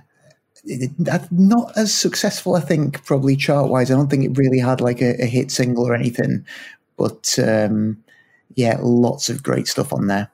it, 0.65 0.91
it- 0.99 1.33
not 1.33 1.77
as 1.77 1.93
successful. 1.95 2.55
I 2.57 2.61
think 2.61 3.05
probably 3.05 3.37
chart-wise. 3.37 3.91
I 3.91 3.95
don't 3.95 4.09
think 4.11 4.25
it 4.25 4.37
really 4.39 4.59
had 4.59 4.81
like 4.81 5.01
a, 5.01 5.23
a 5.23 5.27
hit 5.27 5.51
single 5.51 5.87
or 5.87 5.95
anything, 5.95 6.45
but 6.97 7.39
um, 7.43 8.03
yeah, 8.55 8.79
lots 8.81 9.29
of 9.29 9.43
great 9.43 9.67
stuff 9.67 9.93
on 9.93 10.07
there. 10.07 10.31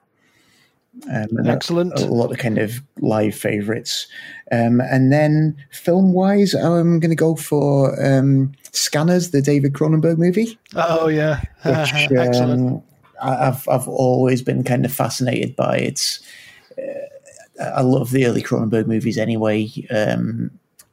Um, 1.09 1.27
and 1.37 1.47
a- 1.47 1.51
Excellent. 1.51 1.99
a 1.99 2.05
lot 2.05 2.31
of 2.31 2.37
kind 2.37 2.57
of 2.59 2.81
live 2.99 3.33
favorites. 3.35 4.07
Um, 4.51 4.79
and 4.81 5.11
then 5.11 5.55
film 5.71 6.13
wise, 6.13 6.53
I'm 6.53 6.99
going 6.99 7.09
to 7.09 7.15
go 7.15 7.35
for 7.35 7.95
um, 8.05 8.51
Scanners, 8.71 9.31
the 9.31 9.41
David 9.41 9.73
Cronenberg 9.73 10.17
movie. 10.17 10.59
Oh 10.75 11.07
yeah, 11.07 11.41
Which, 11.65 11.93
excellent. 11.93 12.67
um, 12.71 12.83
I- 13.21 13.47
I've 13.47 13.67
I've 13.67 13.87
always 13.87 14.41
been 14.41 14.63
kind 14.63 14.85
of 14.85 14.93
fascinated 14.93 15.55
by. 15.55 15.77
It's 15.77 16.19
uh, 16.77 17.63
I 17.63 17.81
love 17.81 18.11
the 18.11 18.25
early 18.25 18.41
Cronenberg 18.43 18.87
movies 18.87 19.17
anyway, 19.17 19.69
um, 19.89 20.51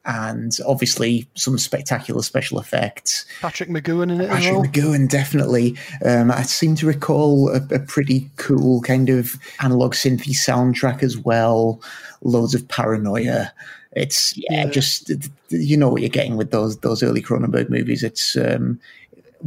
and 0.08 0.56
obviously 0.66 1.28
some 1.34 1.58
spectacular 1.58 2.22
special 2.22 2.58
effects. 2.58 3.26
Patrick 3.40 3.68
McGoohan 3.68 4.10
in 4.10 4.20
it 4.22 4.30
as 4.30 4.30
Patrick 4.30 4.52
well. 4.54 4.64
McGoohan, 4.64 5.08
definitely. 5.08 5.76
Um, 6.04 6.30
I 6.32 6.42
seem 6.42 6.74
to 6.76 6.86
recall 6.86 7.50
a, 7.50 7.60
a 7.72 7.78
pretty 7.78 8.28
cool 8.36 8.80
kind 8.80 9.10
of 9.10 9.34
analog 9.62 9.92
synthy 9.94 10.32
soundtrack 10.34 11.02
as 11.02 11.16
well. 11.18 11.80
Loads 12.22 12.54
of 12.54 12.66
paranoia. 12.66 13.52
It's 13.92 14.36
yeah, 14.36 14.64
Yeah. 14.64 14.70
just 14.70 15.12
you 15.50 15.76
know 15.76 15.88
what 15.90 16.00
you're 16.00 16.08
getting 16.08 16.36
with 16.36 16.50
those 16.52 16.78
those 16.78 17.02
early 17.02 17.22
Cronenberg 17.22 17.68
movies. 17.68 18.02
It's 18.02 18.34
um, 18.36 18.80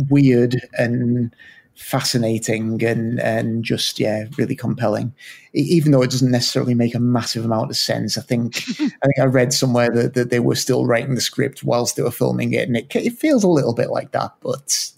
weird 0.10 0.56
and 0.78 1.36
fascinating 1.76 2.84
and 2.84 3.20
and 3.20 3.64
just 3.64 4.00
yeah, 4.00 4.26
really 4.38 4.56
compelling. 4.56 5.14
Even 5.54 5.92
though 5.92 6.02
it 6.02 6.12
doesn't 6.12 6.32
necessarily 6.32 6.74
make 6.74 6.96
a 6.96 7.00
massive 7.00 7.46
amount 7.46 7.70
of 7.70 7.78
sense, 7.78 8.18
I 8.18 8.22
think 8.22 8.58
I 8.80 9.06
think 9.06 9.20
I 9.20 9.26
read 9.26 9.54
somewhere 9.54 9.90
that, 9.90 10.14
that 10.14 10.30
they 10.30 10.40
were 10.40 10.56
still 10.56 10.86
writing 10.86 11.16
the 11.16 11.22
script 11.22 11.64
whilst 11.64 11.96
they 11.96 12.04
were 12.04 12.12
filming 12.12 12.54
it, 12.54 12.68
and 12.68 12.78
it, 12.78 12.96
it 12.96 13.18
feels 13.18 13.44
a 13.44 13.50
little 13.50 13.74
bit 13.74 13.90
like 13.90 14.12
that, 14.12 14.34
but 14.42 14.92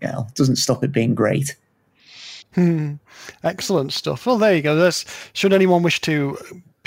you 0.00 0.08
know, 0.08 0.26
it 0.28 0.34
doesn't 0.34 0.56
stop 0.56 0.84
it 0.84 0.92
being 0.92 1.14
great. 1.14 1.56
Hmm. 2.54 2.94
Excellent 3.44 3.92
stuff. 3.92 4.26
Well, 4.26 4.38
there 4.38 4.54
you 4.54 4.62
go. 4.62 4.74
There's, 4.74 5.04
should 5.32 5.52
anyone 5.52 5.82
wish 5.82 6.00
to 6.02 6.38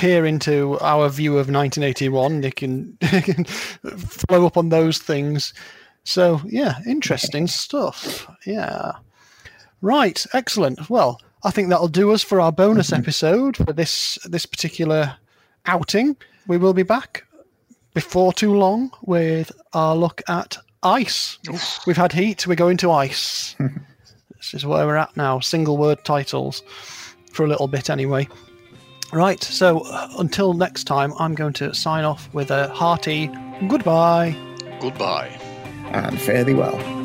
peer 0.02 0.26
into 0.26 0.80
our 0.80 1.10
view 1.10 1.34
of 1.34 1.48
1981. 1.48 2.42
They 2.42 2.50
can, 2.50 2.98
they 3.02 3.22
can 3.22 3.46
follow 3.46 4.48
up 4.48 4.58
on 4.58 4.70
those 4.70 4.98
things. 4.98 5.54
So 6.04 6.42
yeah, 6.46 6.80
interesting 6.88 7.46
stuff. 7.46 8.28
Yeah. 8.44 8.94
Right, 9.82 10.26
excellent. 10.34 10.90
Well, 10.90 11.20
I 11.44 11.52
think 11.52 11.70
that'll 11.70 11.88
do 11.88 12.12
us 12.12 12.24
for 12.24 12.40
our 12.40 12.52
bonus 12.52 12.94
episode 12.94 13.58
for 13.58 13.74
this 13.74 14.20
this 14.26 14.46
particular 14.46 15.16
outing. 15.66 16.16
We 16.48 16.58
will 16.58 16.74
be 16.74 16.84
back 16.84 17.26
before 17.94 18.34
too 18.34 18.54
long 18.54 18.92
with 19.02 19.52
our 19.74 19.96
look 19.96 20.22
at 20.28 20.58
ice. 20.84 21.38
We've 21.86 21.98
had 21.98 22.14
heat, 22.14 22.48
we're 22.48 22.56
going 22.56 22.78
to 22.78 22.92
ice. 22.92 23.56
this 24.38 24.54
is 24.54 24.66
where 24.66 24.86
we're 24.86 24.96
at 24.96 25.16
now. 25.18 25.40
Single 25.40 25.78
word 25.78 26.04
titles 26.06 26.64
for 27.32 27.46
a 27.46 27.48
little 27.48 27.68
bit 27.68 27.90
anyway. 27.90 28.28
Right, 29.14 29.44
so 29.44 29.80
uh, 29.80 30.08
until 30.20 30.54
next 30.54 30.86
time, 30.86 31.14
I'm 31.20 31.36
going 31.36 31.54
to 31.54 31.76
sign 31.76 32.06
off 32.06 32.34
with 32.34 32.50
a 32.50 32.70
hearty 32.70 33.28
goodbye. 33.68 34.36
Goodbye. 34.80 35.28
And 35.92 36.20
fare 36.20 36.46
thee 36.46 36.54
well. 36.54 37.01